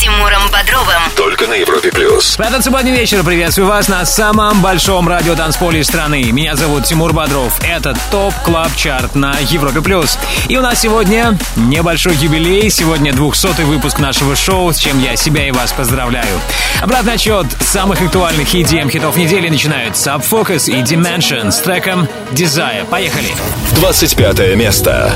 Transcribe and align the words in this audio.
Тимуром 0.00 0.50
Бодровым. 0.50 1.02
Только 1.14 1.46
на 1.46 1.52
Европе 1.52 1.90
Плюс. 1.90 2.38
В 2.38 2.40
этот 2.40 2.64
субботний 2.64 2.90
вечер 2.90 3.22
приветствую 3.22 3.68
вас 3.68 3.86
на 3.86 4.06
самом 4.06 4.62
большом 4.62 5.06
радио 5.06 5.36
поле 5.58 5.84
страны. 5.84 6.22
Меня 6.32 6.56
зовут 6.56 6.84
Тимур 6.84 7.12
Бодров. 7.12 7.60
Это 7.62 7.94
Top 8.10 8.32
Club 8.42 8.74
Chart 8.76 9.14
на 9.14 9.36
Европе 9.50 9.82
Плюс. 9.82 10.18
И 10.48 10.56
у 10.56 10.62
нас 10.62 10.80
сегодня 10.80 11.36
небольшой 11.54 12.14
юбилей. 12.14 12.70
Сегодня 12.70 13.12
200-й 13.12 13.64
выпуск 13.64 13.98
нашего 13.98 14.34
шоу, 14.36 14.72
с 14.72 14.78
чем 14.78 14.98
я 15.00 15.16
себя 15.16 15.46
и 15.46 15.50
вас 15.50 15.70
поздравляю. 15.74 16.40
Обратный 16.80 17.12
отчет 17.12 17.44
самых 17.60 18.00
актуальных 18.00 18.54
EDM 18.54 18.88
хитов 18.90 19.18
недели 19.18 19.50
начинают 19.50 19.96
Sub 19.96 20.22
и 20.22 20.80
Dimension 20.80 21.50
с 21.50 21.58
треком 21.58 22.08
Desire. 22.32 22.86
Поехали! 22.86 23.34
25 23.76 24.56
место. 24.56 25.14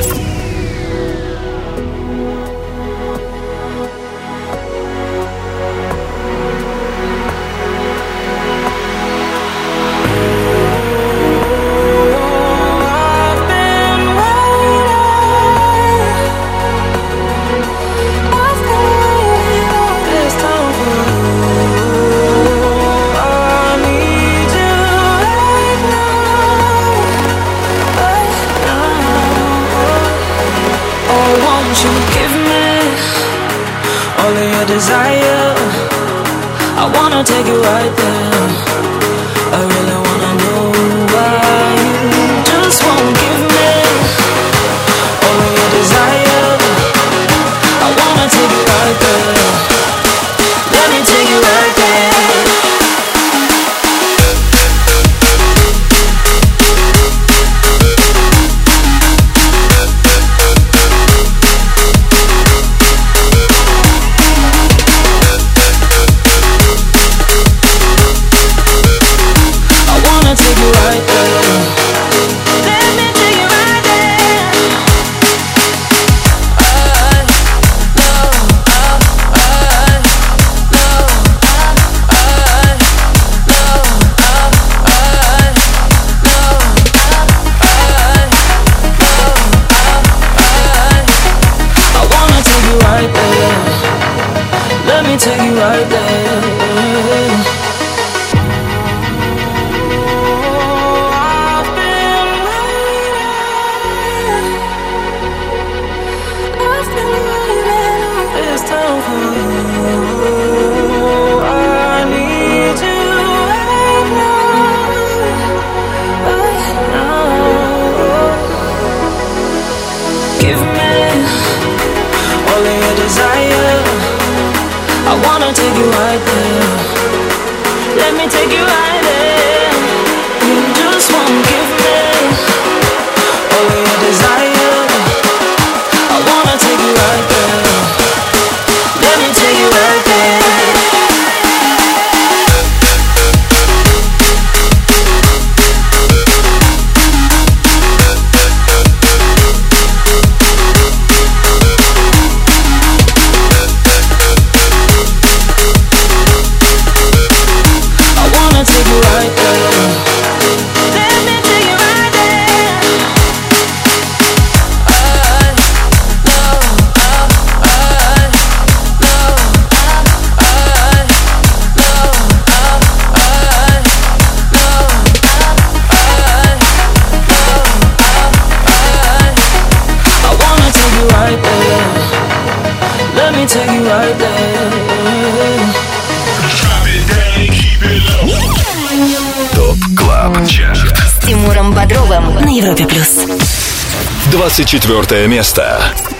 24 194.56 195.26
место. 195.26 196.13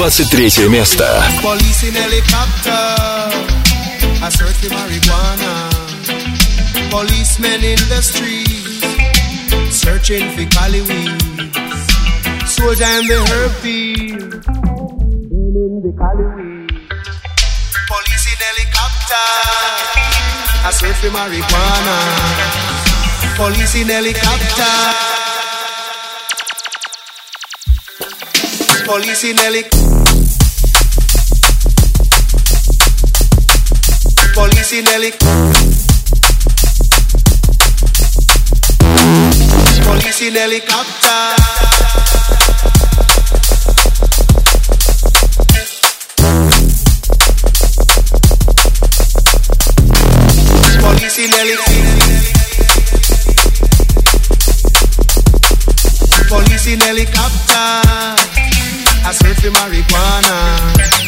23 0.00 0.68
место. 0.68 1.04
Policemen 6.90 7.62
in 7.64 7.76
the 7.88 8.00
streets, 8.00 8.80
searching 9.70 10.30
for 10.32 10.46
Cali 10.54 10.80
weeds. 10.82 11.24
Soldier 12.46 12.84
and 12.84 13.08
the 13.08 13.18
herpes, 13.30 14.12
burning 14.46 15.82
the 15.82 15.92
Cali 15.98 16.26
weeds. 16.36 16.74
Police 17.88 18.26
in 18.32 18.38
helicopter, 18.48 19.26
I 20.64 20.70
search 20.72 20.96
for 20.96 21.10
marijuana. 21.10 21.96
Police 23.36 23.74
in 23.74 23.88
helicopter. 23.88 25.16
police 28.86 29.24
in 29.24 29.36
heli. 29.36 29.79
Heli. 34.71 35.11
Police 39.83 40.21
in 40.21 40.35
helicopter. 40.35 41.35
Police 50.79 51.19
in 51.19 51.31
helicopter. 51.31 51.91
Police 56.29 56.67
in 56.67 56.79
helicopter. 56.79 57.81
I 59.03 59.11
search 59.11 59.41
for 59.41 59.51
marijuana. 59.51 61.00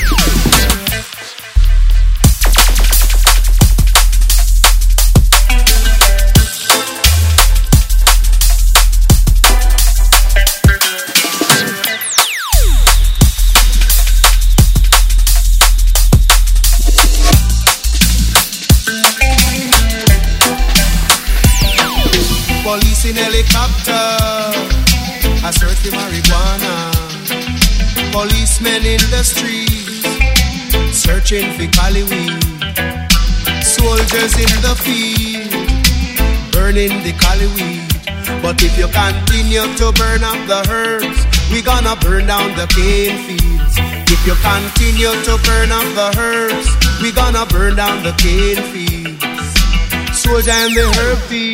Policemen 28.53 28.85
in 28.85 29.01
the 29.09 29.23
streets, 29.23 30.05
searching 30.93 31.49
for 31.57 31.65
Cali 31.73 32.03
weed. 32.03 32.37
Soldiers 33.65 34.37
in 34.37 34.53
the 34.61 34.77
field, 34.77 35.49
burning 36.53 36.93
the 37.01 37.13
Cali 37.17 37.47
weed. 37.57 37.81
But 38.43 38.61
if 38.61 38.77
you 38.77 38.85
continue 38.93 39.65
to 39.77 39.91
burn 39.97 40.23
up 40.23 40.37
the 40.45 40.61
herbs, 40.69 41.25
we 41.51 41.63
gonna 41.63 41.95
burn 41.95 42.27
down 42.27 42.53
the 42.53 42.67
cane 42.69 43.17
fields. 43.25 43.73
If 44.13 44.21
you 44.27 44.35
continue 44.45 45.09
to 45.09 45.33
burn 45.49 45.71
up 45.73 45.89
the 45.97 46.13
herbs, 46.21 46.69
we 47.01 47.11
gonna 47.11 47.47
burn 47.47 47.75
down 47.75 48.03
the 48.03 48.13
cane 48.21 48.61
fields. 48.69 49.17
Soldier 50.13 50.51
in 50.51 50.75
the 50.77 50.93
herb 51.01 51.17
field, 51.25 51.52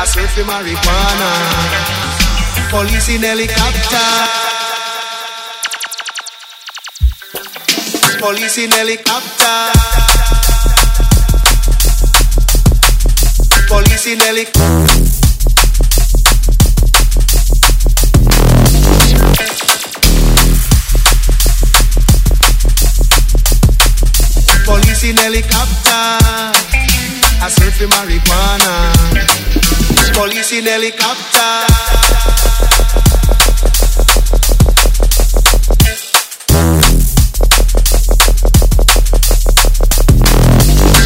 I 0.00 0.06
for 0.06 0.44
marijuana. 0.44 1.30
Police 2.70 3.10
in 3.10 3.22
helicopter. 3.22 3.98
Police 8.18 8.58
in 8.64 8.70
helicopter. 8.70 9.72
Police 13.68 14.06
in 14.06 14.20
helicopter. 14.20 14.86
Police 24.64 25.04
in 25.04 25.16
helicopter. 25.18 26.20
I 27.42 27.48
search 27.50 27.74
for 27.74 27.86
marijuana 27.88 29.49
police 30.12 30.52
in 30.52 30.66
helicopter. 30.66 31.66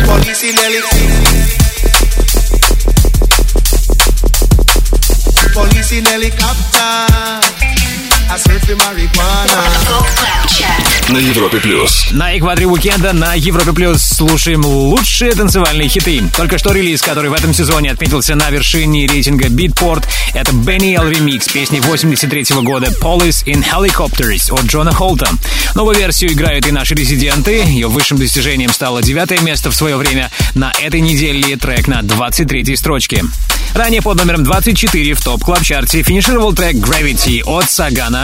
Police 0.05 0.43
in 0.45 0.57
helicopter. 0.57 1.05
Police 5.53 5.93
in 5.93 6.05
helicopter. 6.05 7.54
На 11.09 11.19
Европе 11.19 11.59
плюс. 11.59 12.09
На 12.11 12.37
экваторе 12.37 12.67
уикенда 12.67 13.13
на 13.13 13.35
Европе 13.35 13.73
плюс 13.73 14.03
слушаем 14.03 14.65
лучшие 14.65 15.33
танцевальные 15.35 15.89
хиты. 15.89 16.21
Только 16.37 16.59
что 16.59 16.73
релиз, 16.73 17.01
который 17.01 17.31
в 17.31 17.35
этом 17.35 17.55
сезоне 17.55 17.93
отметился 17.93 18.35
на 18.35 18.51
вершине 18.51 19.07
рейтинга 19.07 19.47
Beatport, 19.47 20.05
это 20.33 20.51
Benny 20.51 20.97
L 20.97 21.13
Remix 21.13 21.53
песни 21.53 21.79
83 21.79 22.43
-го 22.55 22.63
года 22.63 22.89
Police 23.01 23.45
in 23.47 23.65
Helicopters 23.65 24.53
от 24.53 24.65
Джона 24.65 24.93
Холта. 24.93 25.29
Новую 25.77 25.97
версию 25.97 26.33
играют 26.33 26.67
и 26.67 26.73
наши 26.73 26.97
резиденты. 26.97 27.63
Ее 27.63 27.87
высшим 27.87 28.19
достижением 28.19 28.73
стало 28.73 29.01
девятое 29.01 29.39
место 29.41 29.71
в 29.71 29.77
свое 29.77 29.97
время. 29.97 30.33
На 30.55 30.73
этой 30.83 31.01
неделе 31.01 31.57
трек 31.57 31.87
на 31.87 32.03
23 32.03 32.75
строчке. 32.75 33.23
Ранее 33.75 34.03
под 34.03 34.19
номером 34.19 34.45
24 34.45 35.15
в 35.15 35.25
Top 35.25 35.43
Club 35.43 35.68
Chart 35.68 35.99
е 35.99 36.05
финишировал 36.05 36.53
трек 36.53 36.77
Gravity 36.77 37.43
от 37.45 37.69
Сагана 37.69 38.24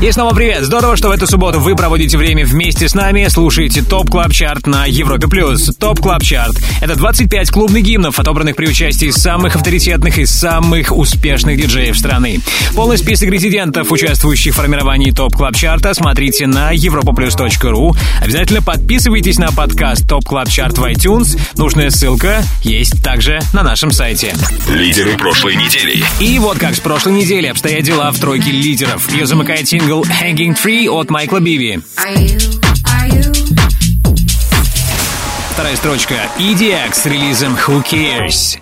И 0.00 0.12
снова 0.12 0.34
привет! 0.34 0.64
Здорово, 0.64 0.96
что 0.96 1.08
в 1.08 1.10
эту 1.10 1.26
субботу 1.26 1.58
вы 1.58 1.74
проводите 1.74 2.16
время 2.16 2.44
вместе 2.46 2.88
с 2.88 2.94
нами, 2.94 3.26
слушаете 3.28 3.82
Top 3.82 4.10
Club 4.10 4.32
Chart 4.32 4.66
на 4.66 4.86
Европе+. 4.86 5.26
плюс. 5.26 5.74
Top 5.76 5.98
Club 5.98 6.22
Chart— 6.22 6.56
это 6.80 6.94
25 6.94 7.50
клубных 7.50 7.82
гимнов, 7.82 8.18
отобранных 8.20 8.54
при 8.54 8.68
участии 8.68 9.10
самых 9.10 9.56
авторитетных 9.56 10.18
и 10.18 10.26
самых 10.26 10.96
успешных 10.96 11.56
диджеев 11.60 11.98
страны. 11.98 12.40
Полный 12.76 12.96
список 12.96 13.30
резидентов, 13.30 13.90
участвующих 13.90 14.54
в 14.54 14.56
формировании 14.56 15.10
Top 15.10 15.34
Club 15.34 15.56
Chart 15.56 15.83
а, 15.83 15.94
смотрите 15.94 16.46
на 16.46 16.72
europoplus.ru. 16.72 17.96
Обязательно 18.20 18.62
подписывайтесь 18.62 19.38
на 19.38 19.50
подкаст 19.50 20.08
Top 20.08 20.24
Club 20.24 20.48
Chart 20.48 20.78
в 20.78 20.84
iTunes. 20.84 21.40
Нужная 21.56 21.90
ссылка 21.90 22.44
есть 22.62 23.02
также 23.02 23.40
на 23.52 23.64
нашем 23.64 23.90
сайте. 23.90 24.32
Лидеры 24.68 25.16
прошлой 25.16 25.56
недели. 25.56 26.04
И 26.20 26.38
вот 26.38 26.58
как 26.58 26.76
с 26.76 26.80
прошлой 26.80 27.14
недели 27.14 27.48
обстоят 27.48 27.82
дела 27.82 28.12
в 28.12 28.18
тройке 28.20 28.52
лидеров. 28.52 29.12
Ее 29.12 29.26
замыкает 29.26 29.71
сингл 29.72 30.02
Hanging 30.02 30.54
Tree 30.54 30.86
от 30.86 31.08
Майкла 31.08 31.40
Биби. 31.40 31.80
Вторая 35.54 35.76
строчка 35.76 36.14
EDX 36.38 36.92
с 36.92 37.06
релизом 37.06 37.56
Who 37.56 37.82
Cares. 37.82 38.58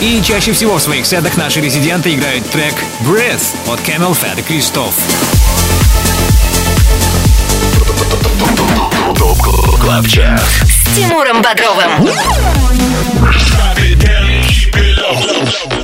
И 0.00 0.22
чаще 0.22 0.52
всего 0.52 0.76
в 0.76 0.80
своих 0.80 1.06
сетах 1.06 1.36
наши 1.36 1.60
резиденты 1.60 2.14
играют 2.14 2.48
трек 2.50 2.74
Breathe 3.00 3.42
от 3.66 3.80
CamelPhat, 3.80 4.40
Cristoph. 4.46 4.94
С 10.68 10.94
Тимуром 10.94 11.42
Бодровым. 11.42 12.08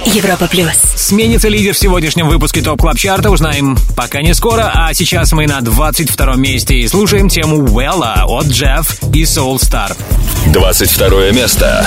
Европа 0.07 0.47
плюс. 0.49 0.77
Сменится 0.97 1.49
лидер 1.49 1.75
в 1.75 1.79
сегодняшнем 1.79 2.29
выпуске 2.29 2.63
Top 2.63 2.81
Club 2.81 2.99
Chart 2.99 3.22
а, 3.22 3.31
узнаем 3.31 3.77
пока 3.97 4.23
не 4.23 4.35
скоро, 4.35 4.71
а 4.75 4.93
сейчас 4.95 5.33
мы 5.33 5.47
на 5.47 5.61
22 5.61 6.37
месте 6.37 6.77
и 6.77 6.89
слушаем 6.89 7.29
тему 7.29 7.65
Вэлла 7.65 8.25
от 8.27 8.47
Джефф 8.47 9.03
и 9.15 9.23
Soul 9.23 9.57
Star. 9.57 9.97
22 10.47 11.31
место. 11.31 11.87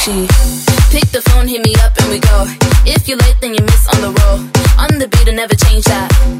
Sushi. 0.00 0.26
Pick 0.90 1.10
the 1.10 1.20
phone, 1.30 1.46
hit 1.46 1.62
me 1.62 1.74
up, 1.84 1.92
and 1.98 2.10
we 2.10 2.20
go. 2.20 2.46
If 2.86 3.06
you're 3.06 3.18
late, 3.18 3.36
then 3.40 3.54
you 3.54 3.60
miss 3.60 3.86
on 3.88 4.00
the 4.00 4.08
roll. 4.08 4.38
On 4.78 4.98
the 4.98 5.08
beat, 5.08 5.28
I 5.28 5.32
never 5.32 5.54
change 5.54 5.84
that. 5.84 6.39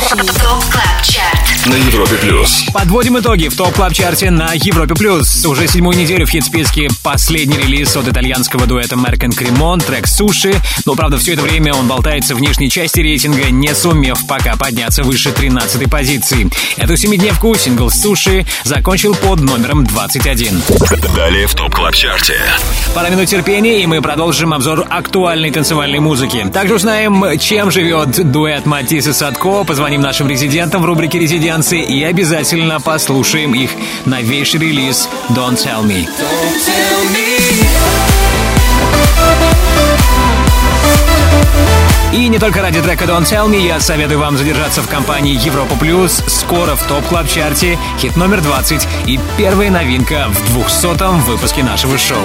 Sushi. 0.00 0.26
Top 0.40 0.64
Club 0.70 1.02
Chart. 1.02 1.51
На 1.64 1.74
Европе 1.74 2.16
плюс. 2.16 2.64
Подводим 2.74 3.20
итоги 3.20 3.46
в 3.46 3.56
Top 3.56 3.72
Club 3.72 3.92
Chart 3.92 4.25
е 4.25 4.32
на 4.32 4.52
Европе 4.52 4.96
плюс. 4.96 5.46
Уже 5.46 5.68
седьмую 5.68 5.96
неделю 5.96 6.26
в 6.26 6.30
хит-списке 6.30 6.88
последний 7.04 7.56
релиз 7.56 7.94
от 7.96 8.08
итальянского 8.08 8.66
дуэта 8.66 8.96
Merk & 8.96 9.20
Kremont, 9.36 9.78
трек 9.78 10.08
Суши. 10.08 10.60
Но, 10.86 10.96
правда, 10.96 11.18
все 11.18 11.34
это 11.34 11.42
время 11.42 11.72
он 11.72 11.86
болтается 11.86 12.34
в 12.34 12.40
нижней 12.40 12.68
части 12.68 12.98
рейтинга, 12.98 13.50
не 13.52 13.72
сумев 13.76 14.26
пока 14.26 14.56
подняться 14.56 15.04
выше 15.04 15.30
13 15.30 15.88
позиции. 15.88 16.50
Эту 16.78 16.96
семидневку 16.96 17.54
сингл 17.54 17.90
Суши 17.90 18.44
закончил 18.64 19.14
под 19.14 19.40
номером 19.40 19.84
21. 19.84 20.62
Далее 21.14 21.46
в 21.46 21.54
Top 21.54 21.72
Club 21.72 21.94
Chart 21.94 22.27
е. 22.27 22.40
Пара 22.92 23.08
минут 23.08 23.28
терпения, 23.28 23.84
и 23.84 23.86
мы 23.86 24.02
продолжим 24.02 24.52
обзор 24.52 24.84
актуальной 24.90 25.52
танцевальной 25.52 26.00
музыки. 26.00 26.44
Также 26.52 26.74
узнаем, 26.74 27.38
чем 27.38 27.70
живет 27.70 28.32
дуэт 28.32 28.66
Матис 28.66 29.06
и 29.06 29.12
Садко, 29.12 29.62
позвоним 29.62 30.00
нашим 30.00 30.28
резидентам 30.28 30.82
в 30.82 30.86
рубрике 30.86 31.20
«Резиденции» 31.52 31.84
и 31.84 32.02
обязательно 32.02 32.80
послушаем 32.80 33.54
их 33.54 33.72
новейший 34.06 34.58
релиз 34.58 35.06
«Don't 35.28 35.56
Tell 35.62 35.84
Me». 35.84 36.08
И 42.14 42.28
не 42.28 42.38
только 42.38 42.62
ради 42.62 42.80
трека 42.80 43.04
Don't 43.04 43.24
Tell 43.24 43.50
Me 43.50 43.66
я 43.66 43.80
советую 43.80 44.18
вам 44.18 44.38
задержаться 44.38 44.80
в 44.80 44.88
компании 44.88 45.38
Европа 45.44 45.76
Плюс. 45.76 46.22
Скоро 46.26 46.74
в 46.74 46.82
топ 46.84 47.06
клаб 47.08 47.28
чарте 47.28 47.78
хит 47.98 48.16
номер 48.16 48.40
20 48.40 48.88
и 49.06 49.20
первая 49.36 49.70
новинка 49.70 50.28
в 50.30 50.56
200-м 50.56 51.20
выпуске 51.20 51.62
нашего 51.62 51.98
шоу. 51.98 52.24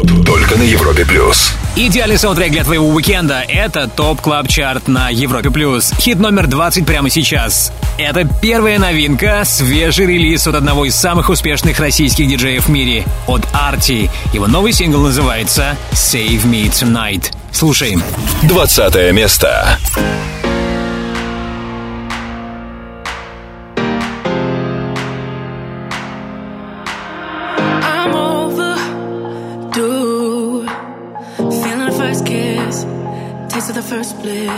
Только 0.51 0.63
на 0.65 0.67
Европе 0.67 1.05
плюс. 1.05 1.53
Идеальный 1.77 2.17
саундтрек 2.17 2.51
для 2.51 2.65
твоего 2.65 2.89
уикенда— 2.89 3.41
это 3.47 3.87
Top 3.87 4.19
Club 4.19 4.49
Chart 4.49 4.89
на 4.89 5.09
Европе+. 5.09 5.49
плюс. 5.49 5.93
Хит 5.97 6.19
номер 6.19 6.47
20 6.47 6.85
прямо 6.85 7.09
сейчас. 7.09 7.71
Это 7.97 8.27
первая 8.41 8.77
новинка, 8.77 9.43
свежий 9.45 10.07
релиз 10.07 10.47
от 10.47 10.55
одного 10.55 10.83
из 10.83 10.95
самых 10.95 11.29
успешных 11.29 11.79
российских 11.79 12.27
диджеев 12.27 12.65
в 12.65 12.69
мире, 12.69 13.05
от 13.27 13.47
Arty. 13.53 14.11
Его 14.33 14.47
новый 14.47 14.73
сингл 14.73 14.99
называется 14.99 15.77
«Save 15.93 16.43
Me 16.43 16.69
Tonight». 16.69 17.31
Слушаем. 17.53 18.03
Двадцатое 18.43 19.13
место. 19.13 19.79
I'm 19.95 20.40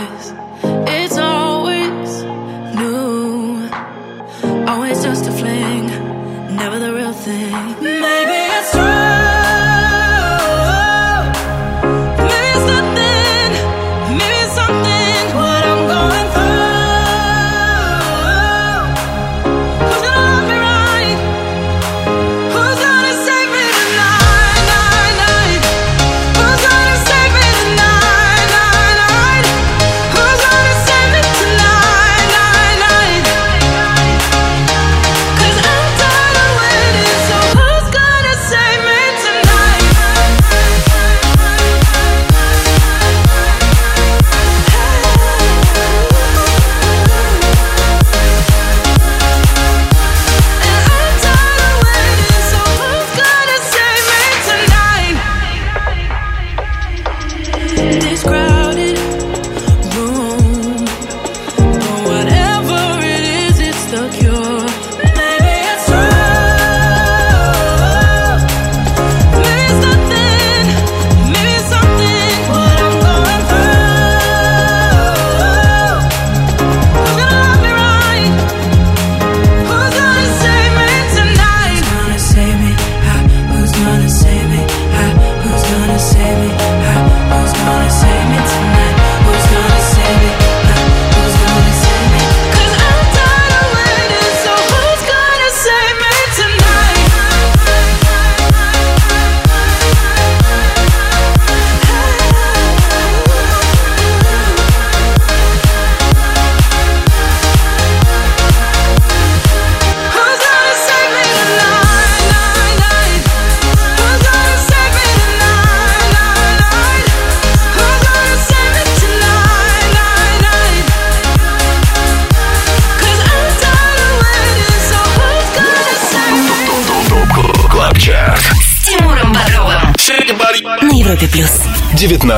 this. 0.00 0.43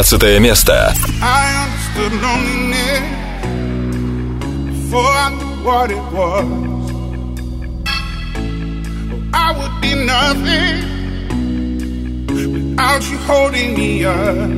15 0.02 0.40
место. 0.40 0.92
I 9.32 9.52
would 9.52 9.80
be 9.80 9.94
nothing 9.94 10.76
without 12.28 13.02
you 13.10 13.18
holding 13.18 13.74
me 13.74 14.04
up. 14.04 14.48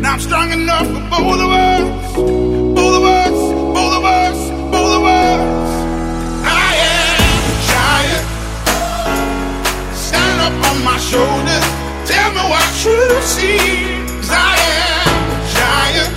Now 0.00 0.12
I'm 0.12 0.20
strong 0.20 0.52
enough 0.52 0.86
for 0.86 1.00
both 1.10 1.40
of 1.40 1.50
us, 1.50 2.16
both 2.16 2.94
of 2.96 3.04
us, 3.04 3.36
both 3.74 3.94
of 3.98 4.04
us, 4.04 4.38
both 4.70 4.92
of 4.98 5.04
us. 5.04 5.70
I 6.44 6.70
am 6.94 7.20
a 7.50 7.54
giant. 7.72 8.26
Stand 9.96 10.40
up 10.46 10.56
on 10.70 10.76
my 10.84 10.98
shoulders 10.98 11.85
tell 12.16 12.32
me 12.32 12.44
what 12.52 12.66
truth 12.82 13.24
seems. 13.24 14.28
I 14.30 14.54
am 14.88 15.16
a 15.34 15.40
giant. 15.56 16.12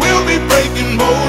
We'll 0.00 0.24
be 0.30 0.38
breaking 0.48 0.96
more. 0.96 1.25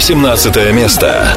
18 0.00 0.72
место. 0.72 1.36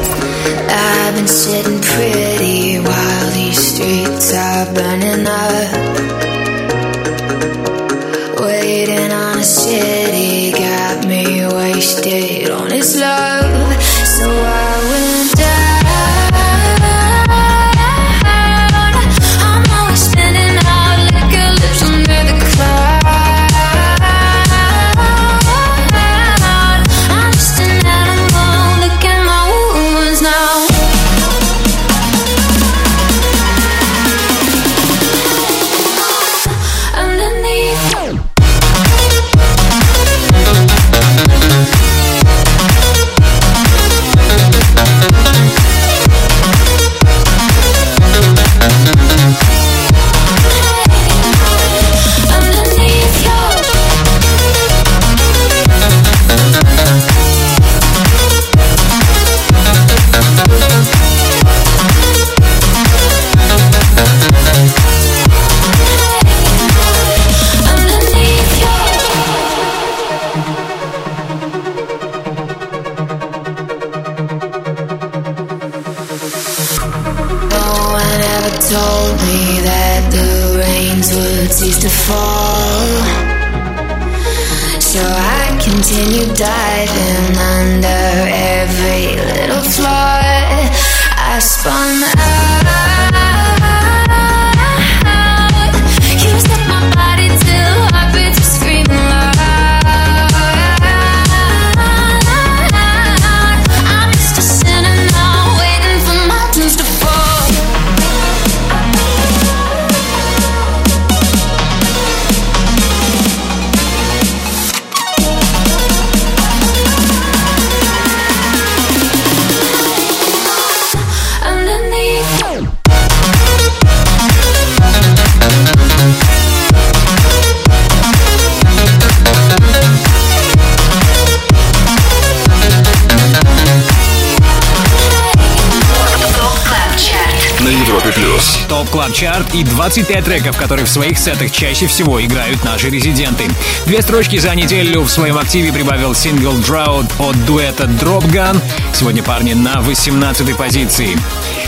25 139.94 140.24
треков, 140.24 140.56
которые 140.56 140.86
в 140.86 140.88
своих 140.88 141.16
сетах 141.16 141.52
чаще 141.52 141.86
всего 141.86 142.20
играют 142.20 142.64
наши 142.64 142.90
резиденты. 142.90 143.44
Две 143.86 144.02
строчки 144.02 144.36
за 144.38 144.52
неделю 144.56 145.02
в 145.02 145.08
своем 145.08 145.38
активе 145.38 145.72
прибавил 145.72 146.16
сингл 146.16 146.50
Drought 146.54 147.12
от 147.20 147.46
дуэта 147.46 147.84
Drop 147.84 148.24
Gun. 148.24 148.60
Сегодня 148.92 149.22
парни 149.22 149.52
на 149.52 149.80
18 149.82 150.56
позиции. 150.56 151.16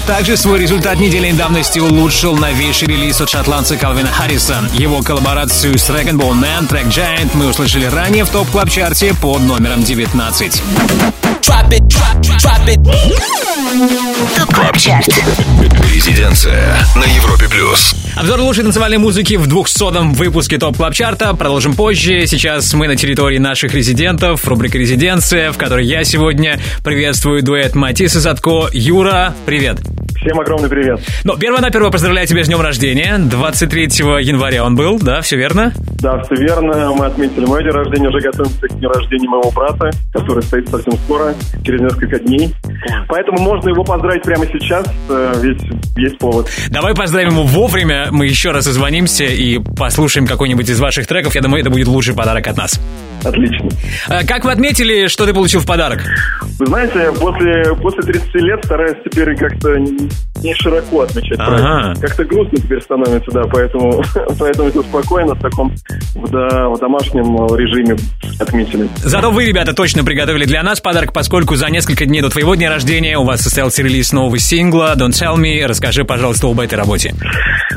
Также 0.08 0.36
свой 0.36 0.58
результат 0.58 0.98
недельной 0.98 1.34
давности 1.34 1.78
улучшил 1.78 2.36
новейший 2.36 2.88
релиз 2.88 3.20
от 3.20 3.30
шотландца 3.30 3.76
Калвина 3.76 4.10
Харриса. 4.10 4.68
Его 4.72 5.02
коллаборацию 5.02 5.78
с 5.78 5.88
Dragon 5.88 6.18
Ball 6.18 6.32
Man 6.32 6.66
трек 6.66 6.86
Giant 6.86 7.30
мы 7.34 7.46
услышали 7.46 7.84
ранее 7.84 8.24
в 8.24 8.30
топ 8.30 8.50
клаб 8.50 8.68
чарте 8.68 9.14
под 9.14 9.42
номером 9.42 9.84
19. 9.84 10.62
Drop 11.42 11.70
it, 11.70 11.86
drop, 11.86 12.20
drop 12.22 12.66
it. 12.66 12.82
Top 14.36 14.54
Club 14.54 14.76
Chart. 14.76 15.08
Резиденция 15.92 16.76
на 16.94 17.04
Европе 17.04 17.48
плюс. 17.48 17.95
Обзор 18.16 18.40
лучшей 18.40 18.64
танцевальной 18.64 18.96
музыки 18.96 19.34
в 19.34 19.46
200-м 19.46 20.14
выпуске 20.14 20.56
Top 20.56 20.78
Club 20.78 20.94
Chart 20.94 21.24
а. 21.24 21.36
Продолжим 21.36 21.74
позже. 21.74 22.26
Сейчас 22.26 22.72
мы 22.72 22.88
на 22.88 22.96
территории 22.96 23.36
наших 23.36 23.74
резидентов. 23.74 24.48
Рубрика 24.48 24.78
«Резиденция», 24.78 25.52
в 25.52 25.58
которой 25.58 25.84
я 25.84 26.02
сегодня 26.02 26.58
приветствую 26.82 27.42
дуэт 27.42 27.74
Матис 27.74 28.16
и 28.16 28.20
Садко. 28.20 28.68
Юра, 28.72 29.34
привет. 29.44 29.80
Всем 30.16 30.40
огромный 30.40 30.70
привет. 30.70 30.98
Ну, 31.24 31.36
перво-наперво 31.36 31.90
поздравляю 31.90 32.26
тебя 32.26 32.42
с 32.42 32.46
днем 32.48 32.60
рождения. 32.60 33.18
23 33.18 33.82
января 34.22 34.64
он 34.64 34.74
был, 34.74 34.98
да, 34.98 35.20
все 35.20 35.36
верно? 35.36 35.72
Да, 36.00 36.20
все 36.22 36.36
верно. 36.36 36.92
Мы 36.94 37.04
отметили 37.04 37.44
мой 37.44 37.62
день 37.62 37.72
рождения, 37.72 38.08
уже 38.08 38.20
готовимся 38.20 38.66
к 38.66 38.78
дню 38.78 38.88
рождения 38.88 39.28
моего 39.28 39.50
брата, 39.50 39.90
который 40.12 40.42
стоит 40.42 40.68
совсем 40.70 40.94
скоро, 41.04 41.34
через 41.64 41.80
несколько 41.80 42.18
дней. 42.18 42.52
Поэтому 43.08 43.38
можно 43.40 43.68
его 43.68 43.84
поздравить 43.84 44.22
прямо 44.22 44.46
сейчас, 44.46 44.86
э, 45.08 45.34
ведь 45.42 45.62
есть 45.96 46.18
повод. 46.18 46.48
Давай 46.70 46.94
поздравим 46.94 47.30
его 47.30 47.42
вовремя. 47.44 48.08
Мы 48.10 48.26
еще 48.26 48.50
раз 48.50 48.64
созвонимся 48.64 49.24
и 49.24 49.58
послушаем 49.58 50.26
какой-нибудь 50.26 50.68
из 50.68 50.80
ваших 50.80 51.06
треков. 51.06 51.34
Я 51.34 51.42
думаю, 51.42 51.60
это 51.60 51.70
будет 51.70 51.88
лучший 51.88 52.14
подарок 52.14 52.46
от 52.46 52.56
нас. 52.56 52.80
Отлично. 53.24 53.68
А 54.08 54.24
Как 54.24 54.44
вы 54.44 54.52
отметили, 54.52 55.06
что 55.06 55.26
ты 55.26 55.34
получил 55.34 55.60
в 55.60 55.66
подарок? 55.66 56.02
Вы 56.58 56.66
знаете, 56.66 57.12
после, 57.18 57.74
после 57.76 58.02
30 58.02 58.34
лет 58.36 58.64
стараюсь 58.64 58.96
теперь 59.04 59.36
как-то 59.36 59.74
не 60.46 60.54
широко 60.54 61.02
отмечать 61.02 61.38
Ага. 61.38 61.56
праздник. 61.56 62.00
Как-то 62.06 62.24
грустно 62.24 62.58
теперь 62.58 62.80
становится, 62.80 63.30
да, 63.32 63.42
поэтому, 63.50 64.02
поэтому 64.38 64.70
все 64.70 64.82
спокойно, 64.82 65.34
в 65.34 65.40
таком 65.40 65.72
в, 66.14 66.30
да, 66.30 66.68
в 66.68 66.78
домашнем 66.78 67.24
режиме 67.56 67.96
отметили. 68.40 68.88
Зато 68.96 69.30
вы, 69.30 69.44
ребята, 69.44 69.74
точно 69.74 70.04
приготовили 70.04 70.44
для 70.44 70.62
нас 70.62 70.80
подарок, 70.80 71.12
поскольку 71.12 71.56
за 71.56 71.68
несколько 71.68 72.06
дней 72.06 72.22
до 72.22 72.30
твоего 72.30 72.54
дня 72.54 72.70
рождения 72.70 73.18
у 73.18 73.24
вас 73.24 73.40
состоялся 73.40 73.82
релиз 73.82 74.12
нового 74.12 74.38
сингла 74.38 74.94
«Don't 74.96 75.10
Tell 75.10 75.36
Me». 75.36 75.66
Расскажи, 75.66 76.04
пожалуйста, 76.04 76.46
об 76.48 76.60
этой 76.60 76.76
работе. 76.76 77.14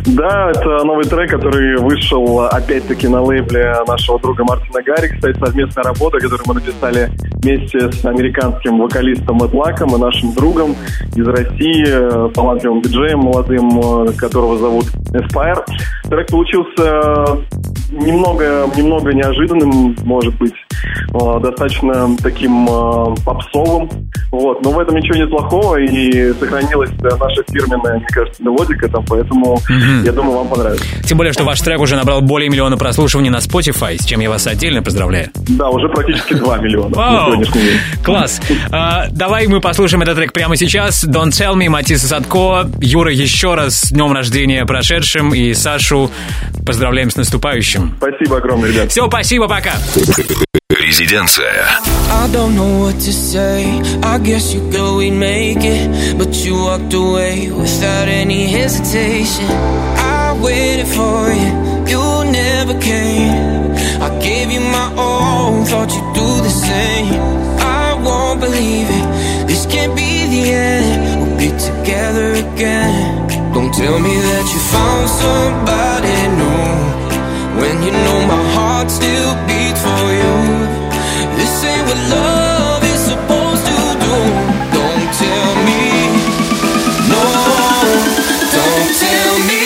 Да, 0.05 0.51
это 0.51 0.83
новый 0.85 1.05
трек, 1.05 1.29
который 1.31 1.77
вышел 1.77 2.41
опять-таки 2.41 3.07
на 3.07 3.21
лейбле 3.21 3.73
нашего 3.87 4.19
друга 4.19 4.43
Мартина 4.43 4.81
Гарри. 4.83 5.09
Кстати, 5.13 5.37
совместная 5.39 5.83
работа, 5.83 6.19
которую 6.19 6.43
мы 6.47 6.53
написали 6.55 7.09
вместе 7.41 7.91
с 7.91 8.05
американским 8.05 8.77
вокалистом 8.79 9.37
Мэтт 9.37 9.53
Лаком 9.53 9.95
и 9.95 9.99
нашим 9.99 10.33
другом 10.33 10.75
из 11.15 11.27
России, 11.27 11.85
э, 11.87 12.29
талантливым 12.59 12.81
диджеем 12.81 13.19
молодым, 13.19 13.79
э, 13.79 14.13
которого 14.13 14.57
зовут 14.57 14.85
Эспайр. 15.13 15.63
Трек 16.09 16.27
получился 16.27 17.45
немного, 17.91 18.69
немного 18.75 19.13
неожиданным, 19.13 19.95
может 20.03 20.35
быть, 20.37 20.53
э, 21.13 21.39
достаточно 21.41 22.15
таким 22.21 22.67
э, 22.67 23.15
попсовым. 23.25 23.89
Вот. 24.31 24.63
Но 24.63 24.71
в 24.71 24.79
этом 24.79 24.95
ничего 24.95 25.17
нет 25.17 25.29
плохого, 25.29 25.77
и 25.79 26.33
сохранилась 26.33 26.91
наша 27.01 27.43
фирменная, 27.51 27.97
мне 27.97 28.07
кажется, 28.07 28.43
мелодика 28.43 28.87
там, 28.89 29.03
поэтому 29.07 29.59
Мгм. 29.69 30.03
я 30.03 30.11
думаю, 30.11 30.37
вам 30.37 30.47
понравится. 30.49 30.85
Тем 31.05 31.17
более, 31.17 31.33
что 31.33 31.43
ваш 31.43 31.59
трек 31.61 31.79
уже 31.79 31.95
набрал 31.95 32.21
более 32.21 32.49
миллиона 32.49 32.77
прослушиваний 32.77 33.29
на 33.29 33.37
Spotify, 33.37 33.97
с 33.99 34.05
чем 34.05 34.19
я 34.19 34.29
вас 34.29 34.45
отдельно 34.47 34.83
поздравляю. 34.83 35.29
Да, 35.47 35.69
уже 35.69 35.89
практически 35.89 36.33
2 36.35 36.57
миллиона 36.59 36.89
на 36.95 37.25
сегодняшний 37.25 37.61
день. 37.61 37.77
Класс. 38.03 38.41
А, 38.71 39.07
давай 39.11 39.47
мы 39.47 39.61
послушаем 39.61 40.01
этот 40.03 40.15
трек 40.17 40.33
прямо 40.33 40.55
сейчас. 40.55 41.03
Don't 41.07 41.29
Tell 41.29 41.55
Me, 41.55 41.69
Matisse 41.69 42.03
и 42.03 42.07
Садко. 42.07 42.69
Юра, 42.81 43.11
еще 43.11 43.55
раз 43.55 43.79
с 43.81 43.91
днем 43.91 44.11
рождения 44.13 44.65
прошедшим. 44.65 45.33
И 45.33 45.53
Сашу 45.53 46.11
поздравляем 46.65 47.09
с 47.09 47.15
наступающим. 47.15 47.78
Спасибо 47.98 48.38
огромное, 48.38 48.70
ребят. 48.70 48.90
Все, 48.90 49.06
спасибо, 49.06 49.48
пока. 49.48 49.72
Резиденция. 50.70 51.66
I 52.10 52.28
don't 52.32 52.54
know 52.56 52.80
what 52.80 52.98
to 53.00 53.12
say. 53.12 53.64
I 54.02 54.18
guess 54.18 54.54
you 54.54 54.60
go, 54.70 54.96
we'd 54.96 55.12
make 55.12 55.62
it. 55.64 56.18
But 56.18 56.34
you 56.44 56.54
walked 56.56 56.92
away 56.94 57.50
without 57.50 58.08
any 58.08 58.46
hesitation. 58.46 59.46
I 59.96 60.36
waited 60.40 60.86
for 60.86 61.32
you, 61.32 61.86
you 61.86 62.24
never 62.30 62.74
came. 62.80 63.74
I 64.00 64.10
gave 64.20 64.50
you 64.50 64.60
my 64.60 64.92
all, 64.96 65.64
thought 65.64 65.92
you'd 65.92 66.14
do 66.14 66.42
the 66.42 66.50
same. 66.50 67.14
I 67.60 67.94
won't 68.02 68.40
believe 68.40 68.88
it, 68.88 69.46
this 69.46 69.66
can't 69.66 69.94
be 69.94 70.26
the 70.26 70.50
end. 70.50 71.28
We'll 71.28 71.38
be 71.38 71.50
together 71.58 72.32
again. 72.32 73.28
Don't 73.52 73.72
tell 73.72 73.98
me 74.00 74.14
that 74.14 74.44
you 74.52 74.60
found 74.72 75.08
somebody 75.08 76.28
new. 76.36 76.77
When 77.69 77.83
you 77.83 77.91
know 77.91 78.25
my 78.25 78.43
heart 78.55 78.89
still 78.89 79.35
beats 79.45 79.79
for 79.79 80.09
you. 80.21 80.37
This 81.37 81.63
ain't 81.63 81.85
what 81.87 82.01
love 82.09 82.83
is 82.83 82.99
supposed 83.11 83.63
to 83.69 83.79
do. 84.05 84.15
Don't 84.73 85.05
tell 85.21 85.53
me, 85.67 85.83
no, 87.13 87.23
don't 88.57 88.89
tell 89.05 89.35
me. 89.49 89.59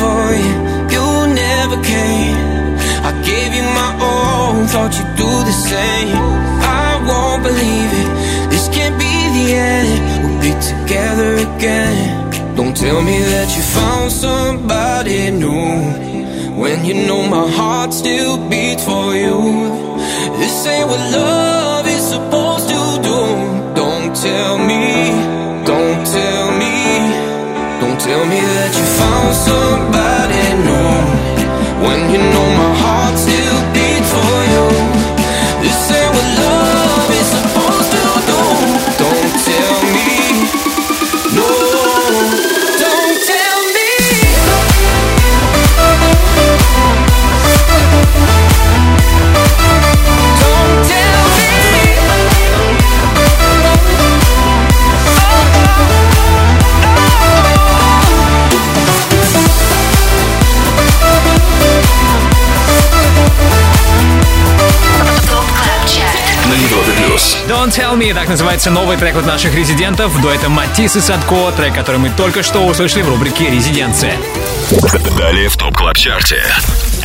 For 0.00 0.22
you, 0.44 0.54
you 0.94 1.06
never 1.44 1.76
came. 1.82 2.36
I 3.08 3.12
gave 3.24 3.50
you 3.58 3.64
my 3.80 3.90
all, 4.00 4.66
thought 4.72 4.92
you'd 4.98 5.14
do 5.16 5.30
the 5.50 5.56
same. 5.72 6.16
I 6.82 6.88
won't 7.08 7.42
believe 7.42 7.90
it, 8.02 8.08
this 8.50 8.68
can't 8.68 8.96
be 8.98 9.14
the 9.36 9.46
end. 9.72 9.90
We'll 10.22 10.40
be 10.48 10.52
together 10.72 11.30
again. 11.48 12.56
Don't 12.56 12.76
tell 12.76 13.00
me 13.02 13.18
that 13.34 13.48
you 13.54 13.62
found 13.62 14.10
somebody 14.10 15.30
new. 15.30 16.06
When 16.60 16.84
you 16.86 16.94
know 17.06 17.22
my 17.28 17.46
heart 17.50 17.92
still 17.92 18.36
beats 18.48 18.82
for 18.84 19.14
you. 19.14 19.36
This 20.40 20.66
ain't 20.66 20.88
what 20.88 21.00
love 21.12 21.86
is 21.86 22.02
supposed 22.14 22.68
to 22.70 22.80
do. 23.10 23.20
Don't 23.74 24.16
tell 24.16 24.56
me, 24.58 24.65
Tell 67.86 67.96
Me, 67.96 68.12
так 68.12 68.28
называется 68.28 68.72
новый 68.72 68.96
трек 68.96 69.14
от 69.14 69.26
наших 69.26 69.54
резидентов. 69.54 70.20
До 70.20 70.32
этого 70.32 70.50
Матис 70.50 70.96
и 70.96 71.00
Садко, 71.00 71.52
трек, 71.56 71.72
который 71.72 71.98
мы 71.98 72.10
только 72.10 72.42
что 72.42 72.66
услышали 72.66 73.02
в 73.02 73.08
рубрике 73.08 73.48
«Резиденция». 73.48 74.16
Далее 75.16 75.48
в 75.48 75.56
Top 75.56 75.76
Club 75.76 75.96
Chart 75.96 76.29
е. 76.29 76.42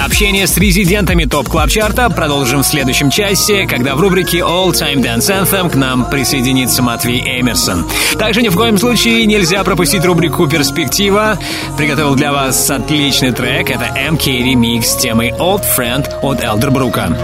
Общение 0.04 0.48
с 0.48 0.58
резидентами 0.58 1.26
Top 1.26 1.50
Club 1.50 1.70
Chart 1.70 2.03
а 2.03 2.10
продолжим 2.10 2.63
в 2.63 2.65
следующем 2.65 3.12
часе, 3.12 3.67
когда 3.67 3.94
в 3.94 4.02
рубрике 4.02 4.39
All 4.39 4.72
Time 4.72 5.04
Dance 5.04 5.30
Anthem 5.30 5.70
к 5.70 5.76
нам 5.76 6.10
присоединится 6.10 6.82
Матвей 6.82 7.22
Эмерсон. 7.39 7.88
Также 8.17 8.41
ни 8.41 8.50
в 8.50 8.56
коем 8.56 8.80
случае 8.80 9.28
нельзя 9.28 9.63
пропустить 9.63 10.04
рубрику 10.04 10.48
«Перспектива». 10.48 11.38
Приготовил 11.78 12.15
для 12.15 12.32
вас 12.32 12.72
отличный 12.72 13.34
трек. 13.34 13.70
Это 13.70 13.86
MK 13.86 14.41
Remix 14.41 14.82
с 14.86 14.96
темой 14.96 15.30
Old 15.30 15.63
Friend 15.78 16.10
от 16.24 16.44
Elderbrook 16.44 17.04
а. 17.04 17.16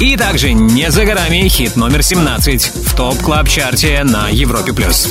И 0.00 0.16
также 0.16 0.52
не 0.52 0.90
за 0.92 1.04
горами 1.04 1.48
хит 1.48 1.74
номер 1.74 2.04
17 2.04 2.70
в 2.86 2.94
Top 2.94 3.18
Club 3.18 3.48
Chart 3.48 3.95
е 3.95 4.04
на 4.04 4.28
Европе+. 4.28 4.72
плюс. 4.72 5.08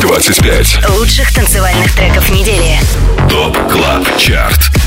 25. 0.00 0.88
Лучших 0.90 1.34
танцевальных 1.34 1.92
треков 1.92 2.30
недели. 2.30 2.78
Top 3.28 3.56
Club 3.72 4.06
Chart. 4.16 4.77